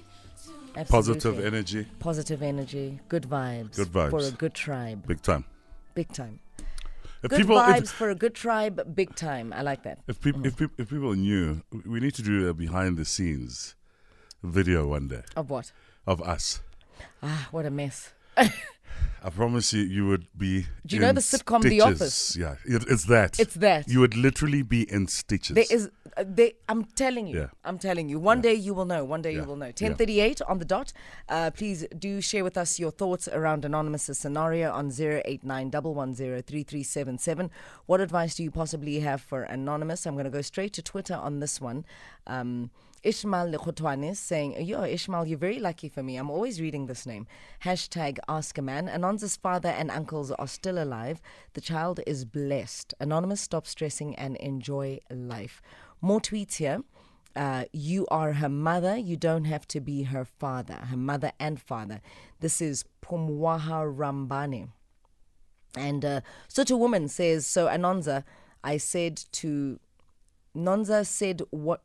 Positive 0.88 1.38
energy, 1.44 1.86
Positive 2.00 2.42
energy, 2.42 3.00
good 3.08 3.22
vibes. 3.22 3.76
Good 3.76 3.88
vibes. 3.88 4.10
For 4.10 4.18
a 4.18 4.30
good 4.32 4.54
tribe. 4.54 5.06
big 5.06 5.22
time. 5.22 5.44
Big 5.94 6.12
time. 6.12 6.40
If 7.22 7.30
Good 7.30 7.38
people, 7.38 7.56
vibes 7.56 7.84
if, 7.84 7.90
for 7.90 8.10
a 8.10 8.14
good 8.14 8.34
tribe, 8.34 8.94
big 8.94 9.14
time. 9.14 9.52
I 9.52 9.62
like 9.62 9.84
that. 9.84 10.00
if, 10.08 10.20
peop 10.20 10.36
mm. 10.36 10.46
if, 10.46 10.56
peop 10.56 10.72
if 10.76 10.90
people 10.90 11.14
knew, 11.14 11.62
we 11.86 12.00
need 12.00 12.14
to 12.16 12.22
do 12.22 12.48
a 12.48 12.54
behind 12.54 12.96
the 12.96 13.04
scenes 13.04 13.76
video 14.42 14.86
one 14.88 15.08
day 15.08 15.22
Of 15.36 15.48
what? 15.48 15.72
of 16.06 16.20
us. 16.20 16.60
Ah, 17.22 17.48
what 17.50 17.66
a 17.66 17.70
mess. 17.70 18.12
I 19.26 19.30
promise 19.30 19.72
you, 19.72 19.82
you 19.82 20.06
would 20.08 20.26
be. 20.36 20.66
Do 20.86 20.96
you 20.96 21.00
know 21.02 21.12
the 21.12 21.20
sitcom 21.22 21.62
The. 21.62 21.80
Office? 21.80 22.36
Yeah, 22.36 22.56
it, 22.66 22.84
it's 22.88 23.04
that. 23.06 23.40
It's 23.40 23.54
that. 23.54 23.88
You 23.88 24.00
would 24.00 24.14
literally 24.16 24.60
be 24.62 24.82
in 24.92 25.06
stitches. 25.08 25.54
There 25.54 25.64
is, 25.70 25.88
uh, 26.18 26.24
there, 26.26 26.50
I'm 26.68 26.84
telling 26.84 27.26
you, 27.28 27.38
Yeah. 27.38 27.46
I'm 27.64 27.78
telling 27.78 28.10
you. 28.10 28.18
One 28.20 28.42
day 28.42 28.52
you 28.52 28.74
will 28.74 28.84
know. 28.84 29.02
One 29.02 29.22
day 29.22 29.32
Yeah. 29.32 29.40
you 29.40 29.46
will 29.46 29.56
know. 29.56 29.66
Yeah. 29.66 29.72
10:38 29.94 30.42
on 30.46 30.58
the 30.58 30.66
dot. 30.66 30.92
Uh, 31.28 31.50
please 31.50 31.86
do 31.98 32.20
share 32.20 32.44
with 32.44 32.58
us 32.58 32.78
your 32.78 32.90
thoughts 32.90 33.26
around 33.28 33.64
anonymous 33.64 34.10
scenario 34.12 34.70
on 34.70 34.90
0891103377. 34.90 37.48
What 37.86 38.00
advice 38.02 38.34
do 38.34 38.42
you 38.42 38.50
possibly 38.50 39.00
have 39.00 39.22
for 39.22 39.44
anonymous? 39.44 40.04
I'm 40.06 40.14
going 40.14 40.24
to 40.24 40.30
go 40.30 40.42
straight 40.42 40.74
to 40.74 40.82
Twitter 40.82 41.14
on 41.14 41.40
this 41.40 41.60
one. 41.62 41.86
Um, 42.26 42.70
Ishmael 43.04 43.52
Lekhotwane 43.52 44.16
saying, 44.16 44.64
Yo, 44.64 44.82
Ishmael, 44.82 45.26
you're 45.26 45.38
very 45.38 45.58
lucky 45.58 45.90
for 45.90 46.02
me. 46.02 46.16
I'm 46.16 46.30
always 46.30 46.58
reading 46.58 46.86
this 46.86 47.04
name. 47.04 47.26
Hashtag 47.62 48.18
Ask 48.28 48.56
a 48.56 48.62
Man. 48.62 48.88
Anonza's 48.88 49.36
father 49.36 49.68
and 49.68 49.90
uncles 49.90 50.30
are 50.30 50.48
still 50.48 50.82
alive. 50.82 51.20
The 51.52 51.60
child 51.60 52.00
is 52.06 52.24
blessed. 52.24 52.94
Anonymous, 52.98 53.42
stop 53.42 53.66
stressing 53.66 54.14
and 54.14 54.36
enjoy 54.38 55.00
life. 55.10 55.60
More 56.00 56.18
tweets 56.18 56.56
here. 56.56 56.82
Uh, 57.36 57.64
you 57.72 58.06
are 58.10 58.32
her 58.32 58.48
mother. 58.48 58.96
You 58.96 59.18
don't 59.18 59.44
have 59.44 59.68
to 59.68 59.80
be 59.80 60.04
her 60.04 60.24
father, 60.24 60.74
her 60.74 60.96
mother 60.96 61.32
and 61.38 61.60
father. 61.60 62.00
This 62.40 62.62
is 62.62 62.86
Pumwaha 63.02 63.94
Rambane. 63.94 64.68
And 65.76 66.04
uh, 66.04 66.20
such 66.48 66.70
a 66.70 66.76
woman 66.76 67.08
says, 67.08 67.46
So, 67.46 67.66
Anonza, 67.66 68.24
I 68.62 68.78
said 68.78 69.22
to. 69.32 69.78
Nonza 70.56 71.04
said, 71.04 71.42
What? 71.50 71.82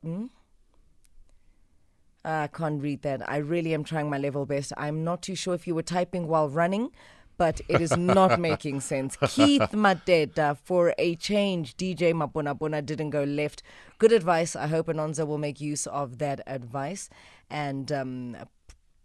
Hmm? 2.26 2.30
I 2.30 2.48
can't 2.48 2.82
read 2.82 3.02
that. 3.04 3.28
I 3.30 3.38
really 3.38 3.74
am 3.74 3.84
trying 3.84 4.10
my 4.10 4.18
level 4.18 4.46
best. 4.46 4.74
I'm 4.78 5.04
not 5.04 5.22
too 5.22 5.36
sure 5.36 5.54
if 5.54 5.68
you 5.68 5.76
were 5.76 5.84
typing 5.84 6.28
while 6.28 6.50
running, 6.50 6.92
but 7.38 7.62
it 7.68 7.82
is 7.82 7.96
not 7.96 8.40
making 8.50 8.82
sense. 8.82 9.18
Keith 9.28 9.72
Madeda, 9.72 10.58
for 10.58 10.94
a 10.98 11.16
change, 11.16 11.78
DJ 11.78 12.14
Mabona 12.14 12.86
didn't 12.86 13.12
go 13.12 13.24
left. 13.24 13.64
Good 13.98 14.12
advice. 14.12 14.56
I 14.56 14.68
hope 14.68 14.88
Anonza 14.88 15.26
will 15.26 15.38
make 15.38 15.62
use 15.62 15.88
of 15.88 16.18
that 16.18 16.42
advice. 16.46 17.10
And 17.50 17.92
um, 17.92 18.38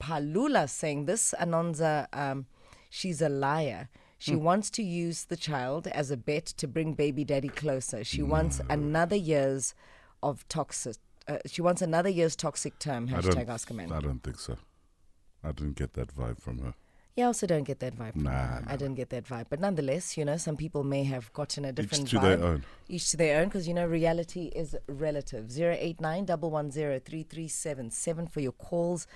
Palula 0.00 0.68
saying 0.68 1.06
this, 1.06 1.34
Anonza, 1.40 2.06
um, 2.12 2.46
she's 2.90 3.22
a 3.22 3.28
liar. 3.28 3.88
She 4.18 4.36
wants 4.36 4.70
to 4.70 4.82
use 4.82 5.24
the 5.24 5.36
child 5.36 5.86
as 5.88 6.10
a 6.10 6.16
bet 6.16 6.46
to 6.46 6.66
bring 6.66 6.94
baby 6.94 7.24
daddy 7.24 7.48
closer. 7.50 8.04
She 8.04 8.22
wants 8.22 8.58
another 8.70 9.16
year's 9.16 9.74
of 10.22 10.48
toxic. 10.48 10.96
Uh, 11.26 11.38
she 11.46 11.62
wants 11.62 11.80
another 11.82 12.08
year's 12.08 12.36
toxic 12.36 12.78
term. 12.78 13.08
Hashtag 13.08 13.48
ask 13.48 13.70
a 13.70 13.74
man. 13.74 13.90
I 13.92 14.00
don't 14.00 14.22
think 14.22 14.38
so. 14.38 14.56
I 15.42 15.52
didn't 15.52 15.76
get 15.76 15.94
that 15.94 16.14
vibe 16.14 16.40
from 16.40 16.58
her. 16.60 16.74
Yeah, 17.16 17.24
I 17.24 17.26
also 17.28 17.46
don't 17.46 17.62
get 17.62 17.78
that 17.80 17.96
vibe. 17.96 18.12
From 18.14 18.24
Nah, 18.24 18.30
her. 18.30 18.62
nah, 18.66 18.72
I 18.72 18.76
didn't 18.76 18.96
get 18.96 19.10
that 19.10 19.24
vibe. 19.24 19.46
But 19.48 19.60
nonetheless, 19.60 20.16
you 20.18 20.24
know, 20.24 20.36
some 20.36 20.56
people 20.56 20.82
may 20.82 21.04
have 21.04 21.32
gotten 21.32 21.64
a 21.64 21.72
different 21.72 22.04
Each 22.04 22.10
to 22.10 22.16
vibe. 22.18 22.22
their 22.22 22.44
own. 22.44 22.64
Each 22.88 23.10
to 23.12 23.16
their 23.16 23.40
own, 23.40 23.48
because 23.48 23.68
you 23.68 23.74
know, 23.74 23.86
reality 23.86 24.46
is 24.54 24.76
relative. 24.88 25.50
Zero 25.50 25.76
eight 25.78 26.00
nine 26.00 26.24
double 26.24 26.50
one 26.50 26.70
zero 26.70 26.98
three 26.98 27.22
three 27.22 27.46
seven 27.48 27.90
seven 27.90 28.26
for 28.26 28.40
your 28.40 28.52
calls. 28.52 29.06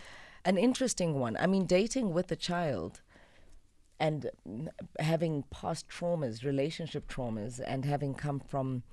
An 0.44 0.57
interesting 0.57 1.18
one. 1.18 1.37
I 1.38 1.47
mean, 1.47 1.66
dating 1.66 2.12
with 2.14 2.31
a 2.31 2.37
child 2.37 3.01
and 4.01 4.31
having 5.01 5.42
past 5.51 5.88
traumas, 5.88 6.44
relationship 6.44 7.09
traumas, 7.09 7.61
and 7.66 7.85
having 7.85 8.14
come 8.14 8.38
from 8.38 8.85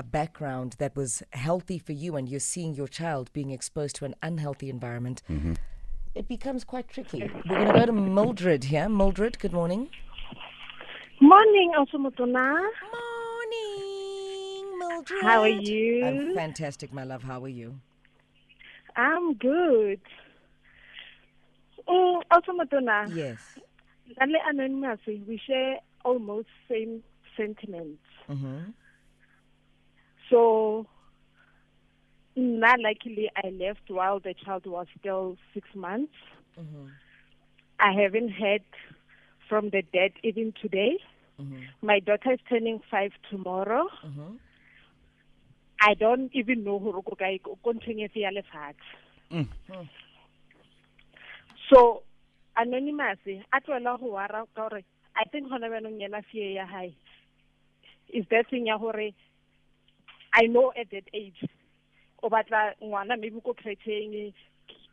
a 0.00 0.02
background 0.02 0.76
that 0.78 0.96
was 0.96 1.22
healthy 1.34 1.78
for 1.78 1.92
you, 1.92 2.16
and 2.16 2.26
you're 2.26 2.40
seeing 2.40 2.72
your 2.74 2.88
child 2.88 3.30
being 3.34 3.50
exposed 3.50 3.94
to 3.96 4.06
an 4.06 4.14
unhealthy 4.22 4.70
environment, 4.70 5.22
it 6.14 6.26
becomes 6.26 6.64
quite 6.64 6.88
tricky. 6.88 7.30
We're 7.46 7.56
going 7.56 7.66
to 7.66 7.78
go 7.80 7.86
to 7.86 7.92
Mildred 7.92 8.64
here. 8.64 8.88
Mildred, 8.88 9.38
good 9.38 9.52
morning. 9.52 9.90
Morning, 11.20 11.72
Osumotona. 11.78 12.46
Morning, 12.96 14.78
Mildred. 14.78 15.22
How 15.22 15.42
are 15.42 15.48
you? 15.48 16.06
I'm 16.06 16.34
fantastic, 16.34 16.94
my 16.94 17.04
love. 17.04 17.22
How 17.22 17.44
are 17.44 17.48
you? 17.48 17.78
I'm 18.96 19.34
good. 19.34 20.00
Mm, 21.86 22.22
Osumotona, 22.32 23.14
Yes. 23.14 23.38
Nale 24.18 24.40
Anonymous, 24.48 24.98
we 25.06 25.38
share 25.46 25.76
almost 26.06 26.48
same 26.70 27.02
sentiments. 27.36 28.02
Mm-hmm. 28.30 28.70
So, 30.30 30.86
not 32.36 32.78
luckily, 32.80 33.30
I 33.36 33.50
left 33.50 33.88
while 33.88 34.20
the 34.20 34.34
child 34.44 34.66
was 34.66 34.86
still 34.98 35.36
six 35.52 35.68
months. 35.74 36.12
Mm-hmm. 36.58 36.86
I 37.80 37.92
haven't 38.00 38.30
heard 38.30 38.62
from 39.48 39.70
the 39.70 39.82
dad 39.92 40.12
even 40.22 40.54
today. 40.60 40.98
Mm-hmm. 41.40 41.86
My 41.86 41.98
daughter 42.00 42.32
is 42.32 42.40
turning 42.48 42.80
five 42.90 43.10
tomorrow. 43.30 43.88
Mm-hmm. 44.06 44.36
I 45.80 45.94
don't 45.94 46.30
even 46.34 46.62
know 46.62 46.78
who 46.78 46.92
go 46.92 47.16
kae 47.18 47.40
ko 47.42 47.56
nthong 47.64 48.04
efe 48.04 48.20
ya 48.20 48.30
lefatshe. 48.30 48.76
Mm. 49.32 49.48
So 51.72 52.02
anonymous 52.56 53.18
a 53.26 53.60
tloela 53.60 53.98
go 53.98 54.12
wara 54.12 54.44
ka 54.54 54.68
gore 54.68 54.82
I 55.16 55.24
think 55.32 55.48
gona 55.48 55.70
bjanong 55.72 56.00
yena 56.00 56.22
fear 56.30 56.52
ya 56.52 56.66
hae 56.66 56.92
is 58.12 58.26
that 58.30 58.50
thing 58.50 58.66
ya 58.66 58.76
gore 58.76 59.14
I 60.32 60.46
know 60.46 60.72
at 60.78 60.90
that 60.90 61.04
age 61.12 61.42
o 62.22 62.28
batla 62.28 62.74
ngwana 62.82 63.18
maybe 63.18 63.40
ko 63.40 63.54
kreteng 63.54 64.32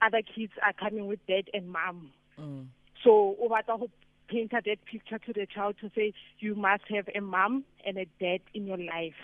other 0.01 0.21
kids 0.21 0.53
are 0.63 0.73
coming 0.73 1.07
with 1.07 1.19
dad 1.27 1.49
and 1.53 1.69
mom. 1.69 2.11
Mm. 2.39 2.67
So 3.03 3.35
o 3.39 3.49
batla 3.49 3.79
go 3.79 3.89
paint 4.27 4.51
that 4.51 4.85
picture 4.85 5.19
to 5.19 5.33
the 5.33 5.45
child 5.45 5.75
to 5.81 5.91
say 5.95 6.13
you 6.39 6.55
must 6.55 6.83
have 6.89 7.09
a 7.13 7.19
mom 7.21 7.63
and 7.85 7.97
a 7.97 8.05
dad 8.19 8.41
in 8.53 8.67
your 8.67 8.77
life. 8.77 9.21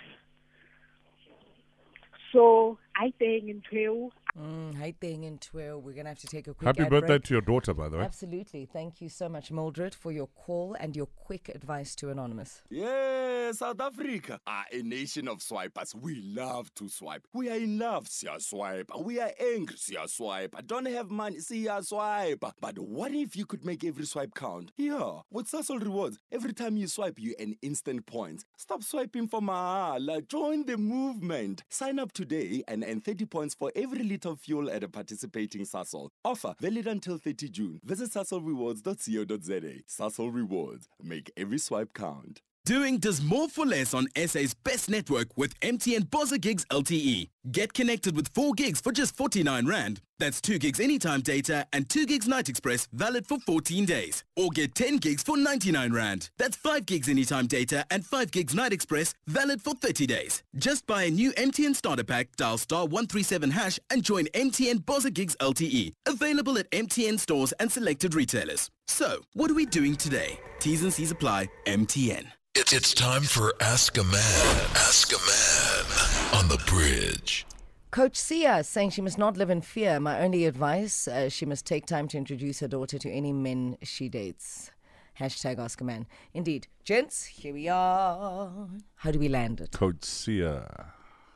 So 2.32 2.78
I 2.96 3.12
think 3.18 3.48
in 3.48 3.62
twelve. 3.68 4.12
Mm, 4.38 4.76
hi, 4.76 4.94
thing 5.00 5.24
in 5.24 5.38
twelve. 5.38 5.84
We're 5.84 5.94
gonna 5.94 6.08
have 6.08 6.18
to 6.18 6.26
take 6.26 6.48
a 6.48 6.54
quick. 6.54 6.66
Happy 6.66 6.88
birthday 6.88 7.06
break. 7.06 7.24
to 7.24 7.34
your 7.34 7.40
daughter, 7.40 7.72
by 7.74 7.88
the 7.88 7.98
way. 7.98 8.04
Absolutely. 8.04 8.66
Thank 8.66 9.00
you 9.00 9.08
so 9.08 9.28
much, 9.28 9.50
Mildred, 9.50 9.94
for 9.94 10.12
your 10.12 10.26
call 10.28 10.76
and 10.78 10.96
your 10.96 11.06
quick 11.06 11.48
advice 11.48 11.94
to 11.96 12.10
Anonymous. 12.10 12.62
Yeah, 12.70 13.52
South 13.52 13.80
Africa 13.80 14.40
are 14.46 14.64
a 14.72 14.82
nation 14.82 15.28
of 15.28 15.42
swipers. 15.42 15.94
We 15.94 16.16
love 16.16 16.74
to 16.74 16.88
swipe. 16.88 17.26
We 17.32 17.48
are 17.50 17.56
in 17.56 17.78
love, 17.78 18.06
siya 18.06 18.40
swipe. 18.40 18.90
We 18.98 19.20
are 19.20 19.32
angry, 19.40 19.76
siya 19.76 20.08
swipe. 20.08 20.54
Don't 20.66 20.86
have 20.86 21.10
money, 21.10 21.38
siya 21.38 21.84
swipe. 21.84 22.44
But 22.60 22.78
what 22.78 23.12
if 23.12 23.36
you 23.36 23.46
could 23.46 23.64
make 23.64 23.84
every 23.84 24.06
swipe 24.06 24.34
count? 24.34 24.72
Yeah, 24.76 25.20
with 25.30 25.50
Sasol 25.50 25.82
Rewards, 25.82 26.18
every 26.32 26.52
time 26.52 26.76
you 26.76 26.86
swipe, 26.86 27.18
you 27.18 27.34
an 27.38 27.56
instant 27.62 28.06
points. 28.06 28.44
Stop 28.56 28.82
swiping 28.82 29.26
for 29.28 29.40
mahala. 29.40 30.26
Join 30.28 30.66
the 30.66 30.76
movement. 30.76 31.62
Sign 31.70 31.98
up 31.98 32.12
today 32.12 32.62
and 32.66 32.83
earn 32.88 33.00
30 33.00 33.26
points 33.26 33.54
for 33.54 33.70
every 33.74 34.02
liter 34.02 34.30
of 34.30 34.40
fuel 34.40 34.70
at 34.70 34.82
a 34.82 34.88
participating 34.88 35.62
Sasol. 35.62 36.10
Offer 36.24 36.54
valid 36.60 36.86
until 36.86 37.18
30 37.18 37.48
June. 37.48 37.80
Visit 37.84 38.12
sasolrewards.co.za. 38.12 39.82
Sasol 39.88 40.34
Rewards. 40.34 40.88
Make 41.02 41.30
every 41.36 41.58
swipe 41.58 41.92
count. 41.94 42.40
Doing 42.66 42.96
does 42.96 43.22
more 43.22 43.46
for 43.50 43.66
less 43.66 43.92
on 43.92 44.08
SA's 44.16 44.54
best 44.54 44.88
network 44.88 45.28
with 45.36 45.52
MTN 45.60 46.08
Bossa 46.08 46.40
Gigs 46.40 46.64
LTE. 46.70 47.28
Get 47.52 47.74
connected 47.74 48.16
with 48.16 48.28
4 48.28 48.54
gigs 48.54 48.80
for 48.80 48.90
just 48.90 49.14
49 49.14 49.66
Rand. 49.66 50.00
That's 50.18 50.40
2 50.40 50.58
gigs 50.58 50.80
anytime 50.80 51.20
data 51.20 51.66
and 51.74 51.86
2 51.90 52.06
gigs 52.06 52.26
Night 52.26 52.48
Express 52.48 52.88
valid 52.90 53.26
for 53.26 53.38
14 53.40 53.84
days. 53.84 54.24
Or 54.34 54.48
get 54.48 54.74
10 54.74 54.96
gigs 54.96 55.22
for 55.22 55.36
99 55.36 55.92
Rand. 55.92 56.30
That's 56.38 56.56
5 56.56 56.86
gigs 56.86 57.10
anytime 57.10 57.46
data 57.46 57.84
and 57.90 58.02
5 58.02 58.30
gigs 58.30 58.54
Night 58.54 58.72
Express 58.72 59.12
valid 59.26 59.60
for 59.60 59.74
30 59.74 60.06
days. 60.06 60.42
Just 60.56 60.86
buy 60.86 61.02
a 61.02 61.10
new 61.10 61.32
MTN 61.32 61.76
starter 61.76 62.02
pack, 62.04 62.34
dial 62.36 62.56
star 62.56 62.84
137 62.84 63.50
hash 63.50 63.78
and 63.90 64.02
join 64.02 64.24
MTN 64.28 64.86
Bossa 64.86 65.12
Gigs 65.12 65.36
LTE. 65.38 65.92
Available 66.06 66.56
at 66.56 66.70
MTN 66.70 67.20
stores 67.20 67.52
and 67.60 67.70
selected 67.70 68.14
retailers. 68.14 68.70
So, 68.86 69.18
what 69.34 69.50
are 69.50 69.54
we 69.54 69.66
doing 69.66 69.96
today? 69.96 70.40
T's 70.60 70.82
and 70.82 70.94
C's 70.94 71.10
apply. 71.10 71.50
MTN. 71.66 72.24
It's, 72.56 72.72
it's 72.72 72.94
time 72.94 73.22
for 73.22 73.52
Ask 73.60 73.98
a 73.98 74.04
Man. 74.04 74.56
Ask 74.76 75.10
a 75.12 75.18
Man 75.18 76.38
on 76.40 76.48
the 76.48 76.62
bridge. 76.68 77.44
Coach 77.90 78.14
Sia 78.14 78.62
saying 78.62 78.90
she 78.90 79.02
must 79.02 79.18
not 79.18 79.36
live 79.36 79.50
in 79.50 79.60
fear. 79.60 79.98
My 79.98 80.20
only 80.20 80.44
advice: 80.44 81.08
uh, 81.08 81.28
she 81.28 81.44
must 81.46 81.66
take 81.66 81.84
time 81.84 82.06
to 82.06 82.16
introduce 82.16 82.60
her 82.60 82.68
daughter 82.68 82.96
to 82.96 83.10
any 83.10 83.32
men 83.32 83.76
she 83.82 84.08
dates. 84.08 84.70
Hashtag 85.18 85.58
Ask 85.58 85.80
a 85.80 85.84
Man. 85.84 86.06
Indeed, 86.32 86.68
gents, 86.84 87.24
here 87.24 87.52
we 87.52 87.68
are. 87.68 88.68
How 88.94 89.10
do 89.10 89.18
we 89.18 89.28
land 89.28 89.60
it? 89.60 89.72
Coach 89.72 90.04
Sia 90.04 90.92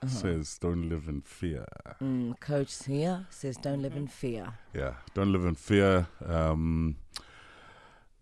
says, 0.07 0.57
"Don't 0.61 0.89
live 0.89 1.09
in 1.09 1.23
fear." 1.23 1.67
Mm, 2.01 2.39
Coach 2.39 2.69
Sia 2.69 3.27
says, 3.29 3.57
"Don't 3.57 3.83
live 3.83 3.97
in 3.97 4.07
fear." 4.07 4.55
Yeah, 4.73 4.95
don't 5.15 5.33
live 5.33 5.45
in 5.47 5.57
fear. 5.57 6.07
Um, 6.25 6.95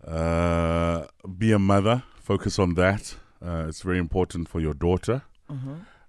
uh, 0.02 1.04
be 1.36 1.52
a 1.52 1.58
mother. 1.58 2.02
Focus 2.26 2.58
on 2.58 2.74
that. 2.74 3.14
Uh, 3.40 3.66
it's 3.68 3.82
very 3.82 3.98
important 3.98 4.48
for 4.48 4.58
your 4.60 4.74
daughter. 4.74 5.22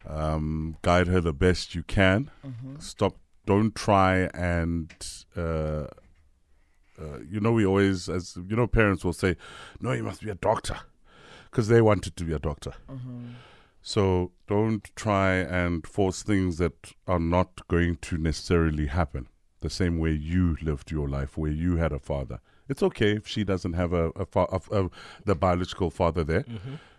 Um, 0.08 0.78
guide 0.82 1.08
her 1.08 1.22
the 1.22 1.32
best 1.34 1.76
you 1.76 1.84
can. 1.84 2.32
Stop. 2.80 3.14
Don't 3.46 3.76
try 3.76 4.30
and. 4.34 4.92
Uh, 5.36 5.86
uh, 7.00 7.20
you 7.30 7.40
know, 7.40 7.52
we 7.52 7.64
always, 7.68 8.10
as 8.10 8.36
you 8.50 8.56
know, 8.56 8.66
parents 8.66 9.06
will 9.06 9.14
say, 9.14 9.36
"No, 9.80 9.92
you 9.92 10.04
must 10.04 10.22
be 10.24 10.32
a 10.32 10.36
doctor," 10.36 10.78
because 11.52 11.68
they 11.68 11.82
wanted 11.82 12.16
to 12.16 12.24
be 12.24 12.34
a 12.34 12.40
doctor. 12.40 12.74
So 13.84 14.32
don't 14.48 14.84
try 14.96 15.34
and 15.36 15.86
force 15.86 16.24
things 16.24 16.58
that 16.58 16.94
are 17.06 17.20
not 17.20 17.68
going 17.68 17.98
to 18.08 18.18
necessarily 18.18 18.88
happen. 18.88 19.28
The 19.60 19.70
same 19.70 20.00
way 20.00 20.14
you 20.14 20.58
lived 20.64 20.90
your 20.90 21.08
life, 21.08 21.38
where 21.38 21.52
you 21.52 21.78
had 21.78 21.92
a 21.94 22.00
father. 22.00 22.40
It's 22.70 22.84
okay 22.84 23.12
if 23.16 23.28
she 23.28 23.44
doesn't 23.44 23.74
have 23.74 23.94
a, 23.94 24.10
a, 24.12 24.26
fa- 24.26 24.48
a, 24.52 24.84
a 24.86 24.90
the 25.26 25.36
biological 25.36 25.90
father 25.90 26.24
there. 26.24 26.46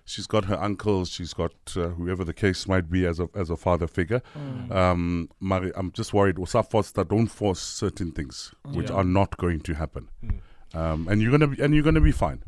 She's 0.05 0.27
got 0.27 0.47
her 0.47 0.59
uncles. 0.59 1.11
She's 1.11 1.35
got 1.35 1.53
uh, 1.77 1.89
whoever 1.89 2.25
the 2.25 2.33
case 2.33 2.67
might 2.67 2.91
be 2.91 3.05
as 3.07 3.21
a 3.21 3.29
as 3.35 3.51
a 3.51 3.57
father 3.57 3.87
figure. 3.87 4.23
Um, 4.71 5.29
Mari, 5.41 5.71
I'm 5.77 5.93
just 5.93 6.15
worried. 6.15 6.39
Usa 6.39 6.63
Foster, 6.63 7.05
don't 7.05 7.27
force 7.27 7.61
certain 7.61 8.13
things 8.13 8.55
which 8.73 8.89
Yeah. 8.89 8.97
are 8.97 9.05
not 9.05 9.37
going 9.37 9.61
to 9.61 9.75
happen. 9.75 10.09
Um, 10.73 11.09
and 11.09 11.21
you're 11.21 11.31
gonna 11.31 11.49
be, 11.49 11.63
and 11.63 11.75
you're 11.75 11.85
gonna 11.85 12.01
be 12.01 12.13
fine. 12.13 12.43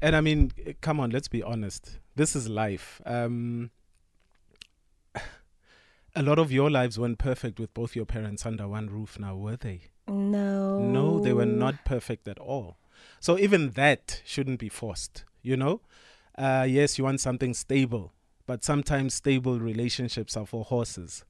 And 0.00 0.16
I 0.16 0.20
mean, 0.22 0.52
eh, 0.66 0.72
come 0.80 1.00
on, 1.00 1.10
let's 1.10 1.28
be 1.28 1.42
honest. 1.42 1.98
This 2.16 2.34
is 2.34 2.48
life. 2.48 3.02
Um, 3.04 3.70
a 6.16 6.22
lot 6.22 6.38
of 6.38 6.50
your 6.50 6.70
lives 6.70 6.98
weren't 6.98 7.18
perfect 7.18 7.60
with 7.60 7.72
both 7.74 7.94
your 7.94 8.06
parents 8.06 8.46
under 8.46 8.66
one 8.68 8.88
roof 8.88 9.18
now, 9.18 9.36
were 9.36 9.56
they? 9.56 9.82
No. 10.08 10.78
No, 10.80 11.20
they 11.20 11.32
were 11.32 11.46
not 11.46 11.84
perfect 11.84 12.26
at 12.28 12.38
all. 12.38 12.76
So 13.20 13.38
even 13.38 13.70
that 13.70 14.22
shouldn't 14.24 14.58
be 14.58 14.68
forced, 14.68 15.24
you 15.42 15.56
know? 15.56 15.80
Uh, 16.36 16.66
yes, 16.68 16.98
you 16.98 17.04
want 17.04 17.20
something 17.20 17.52
stable, 17.54 18.12
but 18.46 18.64
sometimes 18.64 19.14
stable 19.14 19.58
relationships 19.58 20.36
are 20.36 20.46
for 20.46 20.64
horses. 20.64 21.24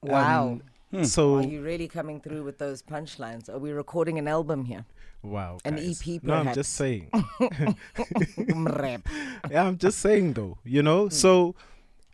Wow. 0.00 0.60
Um, 0.92 1.04
So, 1.04 1.36
Are 1.36 1.42
you 1.42 1.62
really 1.62 1.88
coming 1.88 2.20
through 2.20 2.42
with 2.44 2.58
those 2.58 2.82
punchlines? 2.82 3.48
Are 3.48 3.58
we 3.58 3.70
recording 3.72 4.18
an 4.18 4.28
album 4.28 4.66
here? 4.66 4.84
wow. 5.22 5.58
An 5.64 5.76
guys. 5.76 6.02
EP, 6.06 6.22
No, 6.22 6.34
I'm 6.34 6.52
just 6.54 6.74
saying. 6.74 7.10
Yeah, 9.50 9.64
I'm 9.66 9.78
just 9.78 9.98
saying 10.00 10.34
though, 10.34 10.58
you 10.64 10.82
know. 10.82 11.08
So, 11.08 11.54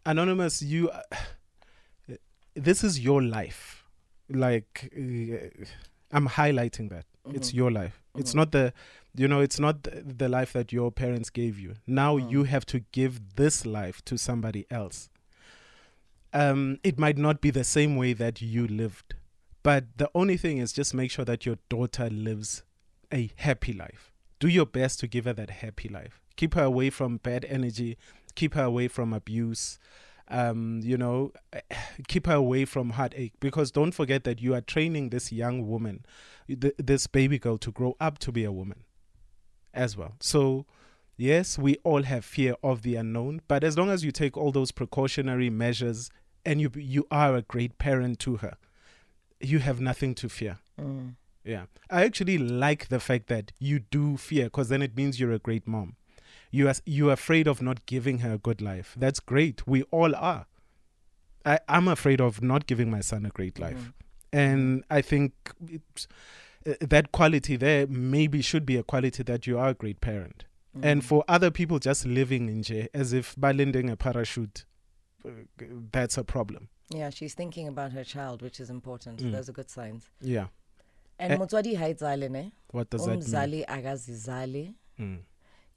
anonymous, 0.06 0.62
you, 0.62 0.90
uh, 0.90 1.02
this 2.54 2.84
is 2.84 3.00
your 3.00 3.22
life. 3.22 3.77
Like, 4.28 4.92
uh, 4.96 5.64
I'm 6.12 6.28
highlighting 6.28 6.90
that 6.90 7.04
it's 7.32 7.52
your 7.52 7.70
life. 7.70 8.00
It's 8.16 8.34
not 8.34 8.52
the, 8.52 8.72
you 9.14 9.28
know, 9.28 9.40
it's 9.40 9.60
not 9.60 9.84
the, 9.84 10.02
the 10.04 10.28
life 10.28 10.52
that 10.54 10.72
your 10.72 10.90
parents 10.90 11.30
gave 11.30 11.58
you. 11.58 11.74
Now 11.86 12.16
you 12.16 12.44
have 12.44 12.66
to 12.66 12.80
give 12.92 13.36
this 13.36 13.64
life 13.66 14.04
to 14.06 14.16
somebody 14.18 14.66
else. 14.70 15.08
Um, 16.32 16.78
it 16.82 16.98
might 16.98 17.16
not 17.16 17.40
be 17.40 17.50
the 17.50 17.64
same 17.64 17.96
way 17.96 18.12
that 18.14 18.42
you 18.42 18.66
lived, 18.66 19.14
but 19.62 19.84
the 19.96 20.10
only 20.14 20.36
thing 20.36 20.58
is 20.58 20.72
just 20.72 20.92
make 20.94 21.10
sure 21.10 21.24
that 21.24 21.46
your 21.46 21.56
daughter 21.68 22.10
lives 22.10 22.62
a 23.12 23.30
happy 23.36 23.72
life. 23.72 24.12
Do 24.38 24.48
your 24.48 24.66
best 24.66 25.00
to 25.00 25.06
give 25.06 25.24
her 25.24 25.32
that 25.32 25.50
happy 25.50 25.88
life. 25.88 26.20
Keep 26.36 26.54
her 26.54 26.64
away 26.64 26.90
from 26.90 27.16
bad 27.16 27.44
energy. 27.46 27.96
Keep 28.34 28.54
her 28.54 28.64
away 28.64 28.88
from 28.88 29.12
abuse. 29.12 29.78
Um, 30.30 30.80
you 30.82 30.98
know, 30.98 31.32
keep 32.08 32.26
her 32.26 32.34
away 32.34 32.66
from 32.66 32.90
heartache 32.90 33.32
because 33.40 33.70
don't 33.70 33.92
forget 33.92 34.24
that 34.24 34.42
you 34.42 34.54
are 34.54 34.60
training 34.60 35.08
this 35.08 35.32
young 35.32 35.66
woman, 35.66 36.04
th- 36.46 36.74
this 36.78 37.06
baby 37.06 37.38
girl, 37.38 37.56
to 37.58 37.70
grow 37.72 37.96
up 37.98 38.18
to 38.18 38.32
be 38.32 38.44
a 38.44 38.52
woman 38.52 38.84
as 39.72 39.96
well. 39.96 40.14
So, 40.20 40.66
yes, 41.16 41.58
we 41.58 41.76
all 41.84 42.02
have 42.02 42.24
fear 42.24 42.56
of 42.62 42.82
the 42.82 42.96
unknown, 42.96 43.40
but 43.48 43.64
as 43.64 43.78
long 43.78 43.88
as 43.88 44.04
you 44.04 44.12
take 44.12 44.36
all 44.36 44.52
those 44.52 44.70
precautionary 44.70 45.48
measures 45.50 46.10
and 46.44 46.60
you 46.60 46.70
you 46.76 47.06
are 47.10 47.34
a 47.36 47.42
great 47.42 47.78
parent 47.78 48.18
to 48.20 48.36
her, 48.38 48.56
you 49.40 49.60
have 49.60 49.80
nothing 49.80 50.14
to 50.16 50.28
fear. 50.28 50.58
Yeah. 51.44 51.64
I 51.90 52.04
actually 52.04 52.36
like 52.38 52.88
the 52.88 53.00
fact 53.00 53.28
that 53.28 53.52
you 53.58 53.78
do 53.78 54.16
fear 54.18 54.44
because 54.44 54.68
then 54.68 54.82
it 54.82 54.96
means 54.96 55.18
you're 55.18 55.32
a 55.32 55.38
great 55.38 55.66
mom. 55.66 55.96
You 56.50 56.68
are 56.68 56.74
you 56.84 57.10
are 57.10 57.12
afraid 57.12 57.46
of 57.46 57.60
not 57.62 57.84
giving 57.86 58.18
her 58.20 58.34
a 58.34 58.38
good 58.38 58.60
life. 58.60 58.94
That's 58.98 59.20
great. 59.20 59.66
We 59.66 59.82
all 59.90 60.14
are. 60.16 60.46
I, 61.44 61.58
I'm 61.68 61.88
afraid 61.88 62.20
of 62.20 62.42
not 62.42 62.66
giving 62.66 62.90
my 62.90 63.00
son 63.00 63.24
a 63.26 63.30
great 63.30 63.58
life. 63.58 63.92
And 64.32 64.84
I 64.90 65.00
think 65.00 65.32
uh, 66.66 66.74
that 66.80 67.12
quality 67.12 67.56
there 67.56 67.86
maybe 67.86 68.42
should 68.42 68.66
be 68.66 68.76
a 68.76 68.82
quality 68.82 69.22
that 69.22 69.46
you 69.46 69.58
are 69.58 69.68
a 69.68 69.74
great 69.74 70.00
parent. 70.00 70.44
And 70.82 71.04
for 71.04 71.24
other 71.26 71.50
people 71.50 71.78
just 71.80 72.06
living 72.06 72.48
in 72.48 72.62
jail 72.62 72.86
as 72.94 73.12
if 73.12 73.34
by 73.36 73.50
lending 73.52 73.90
a 73.90 73.96
parachute, 73.96 74.64
uh, 75.26 75.30
that's 75.90 76.16
a 76.16 76.22
problem. 76.22 76.68
Yeah, 76.90 77.10
she's 77.10 77.34
thinking 77.34 77.66
about 77.68 77.92
her 77.92 78.04
child, 78.04 78.42
which 78.42 78.60
is 78.60 78.70
important. 78.70 79.20
Mm. 79.22 79.32
Those 79.32 79.48
are 79.48 79.52
good 79.52 79.70
signs. 79.70 80.08
Yeah. 80.20 80.46
And 81.18 81.40
motswadi 81.40 81.76
haizale 81.76 82.30
ne? 82.30 82.52
What 82.70 82.90
does 82.90 83.06
that 83.06 83.10
mean? 83.10 83.22
Umzali 83.22 83.66
akazizali. 83.66 84.74
Mm. 85.00 85.18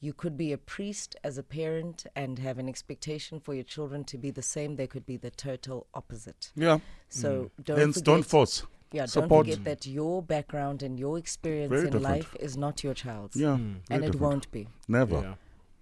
You 0.03 0.13
could 0.13 0.35
be 0.35 0.51
a 0.51 0.57
priest 0.57 1.15
as 1.23 1.37
a 1.37 1.43
parent 1.43 2.05
and 2.15 2.39
have 2.39 2.57
an 2.57 2.67
expectation 2.67 3.39
for 3.39 3.53
your 3.53 3.63
children 3.63 4.03
to 4.05 4.17
be 4.17 4.31
the 4.31 4.41
same. 4.41 4.75
They 4.75 4.87
could 4.87 5.05
be 5.05 5.15
the 5.15 5.29
total 5.29 5.85
opposite. 5.93 6.51
Yeah. 6.55 6.79
So 7.09 7.51
don't 7.63 7.77
Hence, 7.77 7.95
forget, 7.97 8.05
don't 8.05 8.25
force. 8.25 8.63
Yeah, 8.91 9.05
Support. 9.05 9.45
don't 9.45 9.55
forget 9.57 9.63
that 9.65 9.85
your 9.87 10.21
background 10.23 10.81
and 10.83 10.99
your 10.99 11.17
experience 11.19 11.69
Very 11.69 11.81
in 11.87 11.93
different. 11.93 12.03
life 12.03 12.35
is 12.39 12.57
not 12.57 12.83
your 12.83 12.95
child's. 12.95 13.35
Yeah, 13.37 13.49
Mm. 13.57 13.75
and 13.91 14.03
it 14.03 14.11
different. 14.11 14.21
won't 14.21 14.51
be. 14.51 14.67
Never. 14.87 15.21
Yeah. 15.21 15.35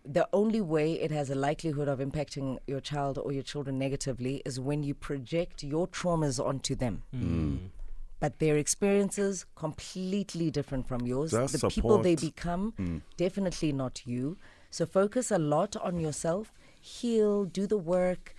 The 0.06 0.28
only 0.34 0.62
way 0.62 0.94
it 0.94 1.12
has 1.12 1.30
a 1.30 1.36
likelihood 1.36 1.88
of 1.88 2.00
impacting 2.00 2.58
your 2.68 2.82
child 2.82 3.18
or 3.18 3.32
your 3.32 3.44
children 3.44 3.78
negatively 3.80 4.42
is 4.46 4.60
when 4.60 4.84
you 4.84 4.94
project 4.94 5.64
your 5.64 5.88
traumas 5.88 6.44
onto 6.44 6.76
them. 6.76 7.04
Mm. 7.16 7.70
But 8.20 8.40
their 8.40 8.58
experiences 8.58 9.46
completely 9.56 10.52
different 10.52 10.88
from 10.88 11.08
yours. 11.08 11.32
Just 11.32 11.62
the 11.62 11.70
people 11.70 12.00
they 12.00 12.16
become, 12.16 12.74
Mm. 12.78 13.02
definitely 13.18 13.72
not 13.72 14.06
you. 14.06 14.38
So 14.70 14.86
focus 14.86 15.32
a 15.32 15.40
lot 15.40 15.76
on 15.78 16.00
yourself. 16.00 16.54
Heal, 16.82 17.46
do 17.46 17.66
the 17.66 17.78
work, 17.78 18.36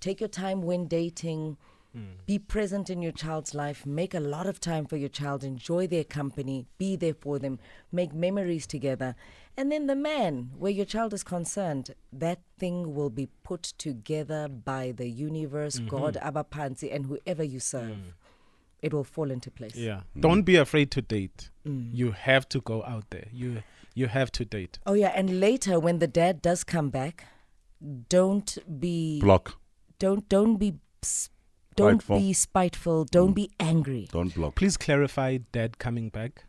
take 0.00 0.20
your 0.20 0.28
time 0.28 0.62
when 0.62 0.86
dating. 0.86 1.56
Hmm. 1.92 2.04
Be 2.26 2.38
present 2.38 2.88
in 2.88 3.02
your 3.02 3.12
child's 3.12 3.54
life. 3.54 3.84
Make 3.84 4.14
a 4.14 4.20
lot 4.20 4.46
of 4.46 4.58
time 4.58 4.86
for 4.86 4.96
your 4.96 5.10
child. 5.10 5.44
Enjoy 5.44 5.86
their 5.86 6.04
company. 6.04 6.64
Be 6.78 6.96
there 6.96 7.12
for 7.12 7.38
them. 7.38 7.58
Make 7.90 8.14
memories 8.14 8.66
together. 8.66 9.14
And 9.58 9.70
then 9.70 9.88
the 9.88 9.94
man, 9.94 10.52
where 10.58 10.72
your 10.72 10.86
child 10.86 11.12
is 11.12 11.22
concerned, 11.22 11.94
that 12.10 12.40
thing 12.58 12.94
will 12.94 13.10
be 13.10 13.28
put 13.44 13.62
together 13.76 14.48
by 14.48 14.92
the 14.92 15.08
universe, 15.08 15.76
mm-hmm. 15.76 15.88
God, 15.88 16.16
Abapansi, 16.22 16.94
and 16.94 17.04
whoever 17.06 17.42
you 17.44 17.60
serve. 17.60 17.90
Mm. 17.96 18.12
It 18.82 18.92
will 18.92 19.04
fall 19.04 19.30
into 19.30 19.50
place. 19.50 19.76
Yeah. 19.76 20.00
Mm. 20.16 20.20
Don't 20.20 20.42
be 20.42 20.56
afraid 20.56 20.90
to 20.90 21.02
date. 21.02 21.50
Mm. 21.66 21.90
You 21.92 22.10
have 22.12 22.48
to 22.50 22.60
go 22.60 22.82
out 22.84 23.04
there. 23.10 23.28
You 23.32 23.62
you 23.94 24.08
have 24.08 24.32
to 24.32 24.44
date. 24.44 24.78
Oh 24.86 24.94
yeah, 24.94 25.12
and 25.14 25.38
later 25.40 25.78
when 25.78 25.98
the 26.00 26.06
dad 26.08 26.42
does 26.42 26.64
come 26.64 26.90
back, 26.90 27.24
don't 28.08 28.58
be 28.80 29.20
Block. 29.20 29.58
Don't 29.98 30.28
don't 30.28 30.56
be 30.56 30.74
don't 31.76 32.02
Spiteful. 32.02 32.18
be 32.18 32.32
spiteful. 32.32 33.04
Don't 33.04 33.30
Mm. 33.32 33.34
be 33.34 33.50
angry. 33.60 34.08
Don't 34.12 34.34
block. 34.34 34.54
Please 34.56 34.76
clarify 34.76 35.38
dad 35.52 35.78
coming 35.78 36.10
back. 36.10 36.44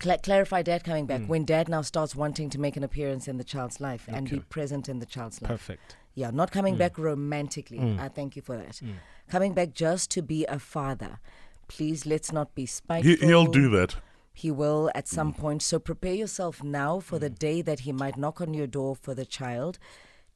Cla- 0.00 0.18
clarify 0.18 0.62
dad 0.62 0.84
coming 0.84 1.04
back 1.06 1.20
Mm. 1.22 1.26
when 1.28 1.44
dad 1.44 1.68
now 1.68 1.82
starts 1.82 2.14
wanting 2.16 2.48
to 2.50 2.58
make 2.58 2.76
an 2.76 2.82
appearance 2.84 3.28
in 3.28 3.36
the 3.36 3.44
child's 3.44 3.78
life 3.80 4.08
and 4.08 4.30
be 4.30 4.38
present 4.40 4.88
in 4.88 5.00
the 5.00 5.06
child's 5.06 5.42
life. 5.42 5.50
Perfect. 5.50 5.96
Yeah, 6.14 6.30
not 6.30 6.50
coming 6.50 6.74
Mm. 6.74 6.78
back 6.78 6.98
romantically. 6.98 7.78
Mm. 7.78 7.98
I 7.98 8.08
thank 8.08 8.36
you 8.36 8.42
for 8.42 8.56
that. 8.56 8.80
Mm. 8.82 8.94
Coming 9.28 9.54
back 9.54 9.72
just 9.72 10.10
to 10.10 10.22
be 10.22 10.44
a 10.46 10.58
father. 10.58 11.18
Please 11.68 12.04
let's 12.04 12.32
not 12.32 12.54
be 12.54 12.66
spiteful. 12.66 13.10
He, 13.16 13.26
he'll 13.26 13.46
do 13.46 13.70
that. 13.70 13.96
He 14.34 14.50
will 14.50 14.90
at 14.94 15.08
some 15.08 15.32
point. 15.32 15.62
So 15.62 15.78
prepare 15.78 16.14
yourself 16.14 16.62
now 16.62 17.00
for 17.00 17.18
the 17.18 17.30
day 17.30 17.62
that 17.62 17.80
he 17.80 17.92
might 17.92 18.16
knock 18.16 18.40
on 18.40 18.52
your 18.54 18.66
door 18.66 18.94
for 18.96 19.14
the 19.14 19.24
child. 19.26 19.78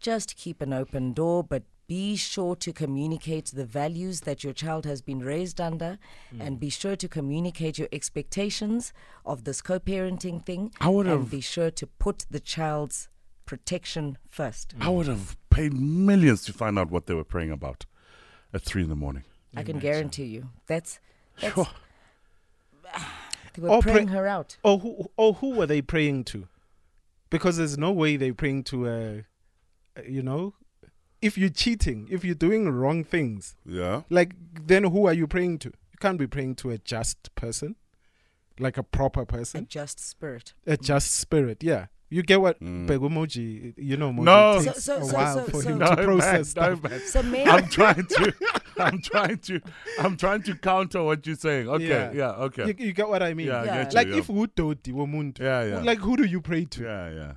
Just 0.00 0.36
keep 0.36 0.60
an 0.62 0.72
open 0.72 1.12
door, 1.14 1.42
but 1.42 1.62
be 1.88 2.16
sure 2.16 2.56
to 2.56 2.72
communicate 2.72 3.46
the 3.54 3.64
values 3.64 4.22
that 4.22 4.42
your 4.44 4.52
child 4.52 4.84
has 4.86 5.00
been 5.02 5.20
raised 5.20 5.60
under 5.60 5.98
and 6.40 6.58
be 6.58 6.68
sure 6.68 6.96
to 6.96 7.08
communicate 7.08 7.78
your 7.78 7.88
expectations 7.92 8.92
of 9.24 9.44
this 9.44 9.62
co 9.62 9.78
parenting 9.78 10.44
thing. 10.44 10.72
I 10.80 10.88
would 10.88 11.06
and 11.06 11.20
have- 11.20 11.30
be 11.30 11.40
sure 11.40 11.70
to 11.70 11.86
put 11.86 12.26
the 12.30 12.40
child's 12.40 13.08
protection 13.46 14.18
first. 14.28 14.74
I 14.80 14.88
would 14.88 15.06
have 15.06 15.36
paid 15.56 15.72
millions 15.74 16.44
to 16.44 16.52
find 16.52 16.78
out 16.78 16.90
what 16.90 17.06
they 17.06 17.14
were 17.14 17.24
praying 17.34 17.50
about 17.50 17.86
at 18.52 18.62
three 18.62 18.82
in 18.82 18.88
the 18.88 18.96
morning. 18.96 19.24
I 19.56 19.62
can 19.62 19.78
guarantee 19.78 20.26
you. 20.26 20.50
That's, 20.66 21.00
that's 21.40 21.54
Sure. 21.54 21.66
they 23.54 23.62
were 23.62 23.70
Or 23.70 23.82
pray- 23.82 23.92
praying 23.92 24.08
her 24.08 24.26
out. 24.26 24.56
Or 24.62 24.78
who 24.78 25.10
or 25.16 25.34
who 25.34 25.50
were 25.56 25.66
they 25.66 25.82
praying 25.82 26.24
to? 26.24 26.48
Because 27.30 27.56
there's 27.56 27.78
no 27.78 27.90
way 27.92 28.16
they're 28.16 28.34
praying 28.34 28.64
to 28.64 28.86
uh, 28.88 28.92
uh, 29.98 30.02
you 30.06 30.22
know, 30.22 30.54
if 31.22 31.36
you're 31.38 31.48
cheating, 31.48 32.06
if 32.10 32.24
you're 32.24 32.34
doing 32.34 32.68
wrong 32.68 33.02
things, 33.04 33.56
Yeah. 33.64 34.02
like 34.10 34.34
then 34.66 34.84
who 34.84 35.06
are 35.06 35.14
you 35.14 35.26
praying 35.26 35.58
to? 35.60 35.68
You 35.68 35.98
can't 36.00 36.18
be 36.18 36.26
praying 36.26 36.56
to 36.56 36.70
a 36.70 36.78
just 36.78 37.34
person, 37.34 37.76
like 38.58 38.76
a 38.76 38.82
proper 38.82 39.24
person. 39.24 39.64
A 39.64 39.66
just 39.66 39.98
spirit. 39.98 40.52
a 40.66 40.76
just 40.76 41.12
spirit. 41.14 41.62
Yeah, 41.62 41.86
you 42.08 42.22
get 42.22 42.40
what 42.40 42.60
Mm. 42.60 42.86
Begumoji, 42.86 43.74
you 43.76 43.96
know, 43.96 44.10
Moji 44.12 44.24
No. 44.24 44.62
takes 44.62 44.84
So- 44.84 44.98
so- 44.98 45.02
a 45.02 45.04
so- 45.04 45.14
while 45.16 45.34
so- 45.34 45.44
for 45.50 45.62
so- 45.62 45.68
him 45.70 45.78
No, 45.78 45.86
to 45.90 45.96
man, 45.96 46.04
process 46.04 46.56
no, 46.56 46.76
man. 46.76 47.00
So 47.06 47.22
maybe 47.22 47.50
I'm 47.50 47.68
trying 47.68 48.06
to, 48.06 48.32
I'm 48.78 49.00
trying 49.00 49.38
to, 49.38 49.60
I'm 49.98 50.16
trying 50.16 50.42
to 50.44 50.54
counter 50.56 51.02
what 51.02 51.26
you're 51.26 51.36
saying. 51.36 51.68
Okay, 51.68 51.88
Yeah. 51.88 52.12
yeah, 52.12 52.30
okay. 52.46 52.66
You, 52.68 52.74
you 52.78 52.92
get 52.92 53.08
what 53.08 53.22
I 53.22 53.34
mean? 53.34 53.48
Yeah, 53.48 53.60
I 53.60 53.64
Yeah. 53.64 53.76
get 53.84 53.92
you, 53.92 53.96
Like 53.96 54.08
yeah. 54.08 54.16
if 54.18 54.26
Udodi 54.28 54.92
womuntu, 54.92 55.40
Yeah, 55.40 55.64
yeah. 55.64 55.78
like 55.80 55.98
who 55.98 56.16
do 56.16 56.24
you 56.24 56.40
pray 56.40 56.64
to? 56.66 56.82
yeah, 56.82 57.10
yeah. 57.10 57.32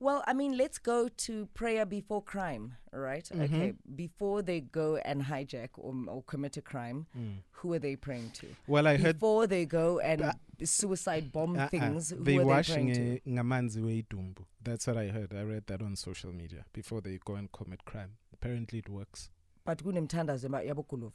Well, 0.00 0.22
I 0.28 0.32
mean, 0.32 0.56
let's 0.56 0.78
go 0.78 1.08
to 1.08 1.46
prayer 1.54 1.84
before 1.84 2.22
crime, 2.22 2.76
right? 2.92 3.24
Mm-hmm. 3.24 3.42
Okay, 3.42 3.74
before 3.96 4.42
they 4.42 4.60
go 4.60 4.96
and 4.96 5.24
hijack 5.24 5.70
or, 5.76 5.92
or 6.06 6.22
commit 6.22 6.56
a 6.56 6.62
crime, 6.62 7.06
who 7.50 7.72
are 7.72 7.80
they 7.80 7.96
praying 7.96 8.30
to? 8.34 8.46
Well, 8.68 8.86
I 8.86 8.96
heard 8.96 9.16
before 9.16 9.46
they 9.48 9.64
go 9.66 9.98
and 9.98 10.22
Uh, 10.22 10.32
suicide 10.64 11.32
bomb 11.32 11.56
Uh-uh. 11.56 11.68
things, 11.68 12.10
who 12.10 12.22
they 12.22 12.36
are 12.36 12.38
they 12.38 12.44
washing 12.44 12.92
praying 12.92 13.20
to? 13.24 14.40
That's 14.62 14.86
what 14.86 14.96
I 14.96 15.08
heard. 15.08 15.34
I 15.34 15.42
read 15.42 15.66
that 15.66 15.82
on 15.82 15.96
social 15.96 16.32
media 16.32 16.64
before 16.72 17.00
they 17.00 17.18
go 17.24 17.34
and 17.34 17.50
commit 17.50 17.84
crime. 17.84 18.18
Apparently, 18.32 18.78
it 18.78 18.88
works. 18.88 19.30
But 19.64 19.82
kunemthandazo 19.82 20.48
yabokuluva. 20.48 21.12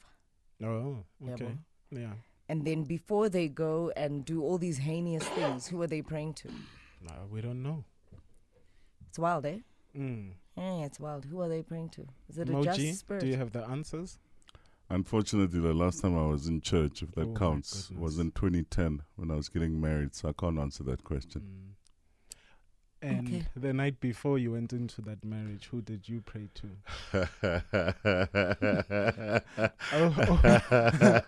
Oh, 0.62 1.06
okay. 1.30 1.58
Yeah. 1.92 2.14
And 2.50 2.66
then 2.66 2.84
before 2.84 3.30
they 3.30 3.48
go 3.48 3.92
and 3.96 4.26
do 4.26 4.44
all 4.44 4.58
these 4.58 4.78
heinous 4.80 5.24
things, 5.30 5.68
who 5.68 5.82
are 5.82 5.88
they 5.88 6.02
praying 6.02 6.34
to? 6.36 6.50
No, 7.02 7.28
we 7.32 7.42
don't 7.42 7.64
know. 7.64 7.84
It's 9.14 9.20
wild, 9.20 9.46
eh? 9.46 9.60
Mm. 9.96 10.32
Yeah, 10.58 10.86
it's 10.86 11.00
wild. 11.00 11.26
Who 11.26 11.40
are 11.42 11.48
they 11.48 11.62
praying 11.62 11.90
to? 11.90 12.08
Is 12.30 12.40
it 12.40 12.50
a 12.50 12.64
just 12.64 13.02
spirit? 13.02 13.20
do 13.20 13.28
you 13.28 13.38
have 13.38 13.52
the 13.52 13.64
answers? 13.64 14.18
Unfortunately, 14.90 15.60
the 15.60 15.72
last 15.72 16.02
time 16.02 16.18
I 16.18 16.26
was 16.26 16.48
in 16.48 16.62
church, 16.62 17.04
if 17.04 17.12
that 17.12 17.28
Oh 17.28 17.34
counts, 17.36 17.92
was 17.92 18.18
in 18.18 18.32
2010 18.32 19.04
when 19.16 19.30
I 19.30 19.36
was 19.36 19.50
getting 19.50 19.80
married. 19.80 20.16
So 20.16 20.30
I 20.30 20.32
can't 20.34 20.58
answer 20.58 20.84
that 20.86 21.04
question. 21.04 21.42
Mm. 21.42 21.73
And 23.04 23.28
Okay. 23.28 23.44
the 23.58 23.74
night 23.74 24.00
before 24.00 24.40
you 24.40 24.54
went 24.54 24.72
into 24.72 25.02
that 25.02 25.26
marriage, 25.26 25.68
who 25.70 25.82
did 25.82 26.08
you 26.08 26.22
pray 26.22 26.48
to? 26.56 26.68
Oh, 29.94 30.16
oh. 30.18 30.40
Yeah, 30.74 31.22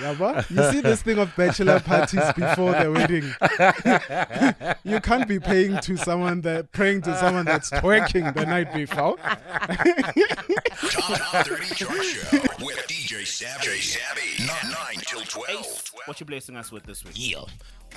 yabo? 0.00 0.50
You 0.50 0.62
see 0.72 0.80
this 0.80 1.02
thing 1.02 1.18
of 1.18 1.34
bachelor 1.36 1.80
parties 1.80 2.22
before 2.34 2.72
the 2.72 2.90
wedding. 2.92 3.24
you 4.84 5.00
can't 5.00 5.28
be 5.28 5.38
paying 5.38 5.78
to 5.80 5.96
someone 5.96 6.40
that 6.42 6.72
praying 6.72 7.02
to 7.02 7.16
someone 7.18 7.44
that's 7.44 7.70
twerking 7.70 8.34
the 8.34 8.46
night 8.46 8.72
before. 8.72 9.16
Top 10.90 11.46
30 11.46 11.74
Chart 11.74 12.55
Show 13.24 13.46
with 13.46 13.62
DJ 13.62 13.80
Savvy. 13.80 13.80
Savvy. 13.80 14.72
9 14.94 15.04
till 15.06 15.22
12. 15.22 15.92
What 16.04 16.20
you 16.20 16.26
blessing 16.26 16.56
us 16.56 16.70
with 16.70 16.84
this 16.84 17.04
week? 17.04 17.14
Yeah. 17.16 17.38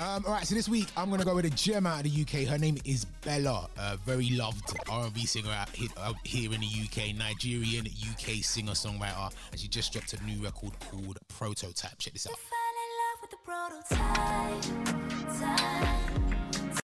Um, 0.00 0.24
all 0.26 0.32
right, 0.32 0.46
so 0.46 0.54
this 0.54 0.68
week 0.68 0.88
I'm 0.96 1.10
gonna 1.10 1.24
go 1.24 1.34
with 1.34 1.44
a 1.44 1.50
gem 1.50 1.86
out 1.86 2.06
of 2.06 2.10
the 2.10 2.22
UK. 2.22 2.48
Her 2.48 2.56
name 2.56 2.78
is 2.84 3.04
Bella, 3.04 3.68
a 3.76 3.96
very 3.98 4.30
loved 4.30 4.62
R&B 4.88 5.26
singer 5.26 5.50
out 5.50 5.68
here, 5.70 5.88
out 5.98 6.14
here 6.24 6.52
in 6.54 6.60
the 6.60 6.66
UK, 6.66 7.14
Nigerian 7.14 7.86
UK 7.86 8.42
singer 8.42 8.72
songwriter, 8.72 9.30
and 9.50 9.60
she 9.60 9.68
just 9.68 9.92
dropped 9.92 10.14
a 10.14 10.24
new 10.24 10.42
record 10.42 10.72
called 10.90 11.18
Prototype. 11.28 11.98
Check 11.98 12.14
this 12.14 12.26
out. 12.26 12.36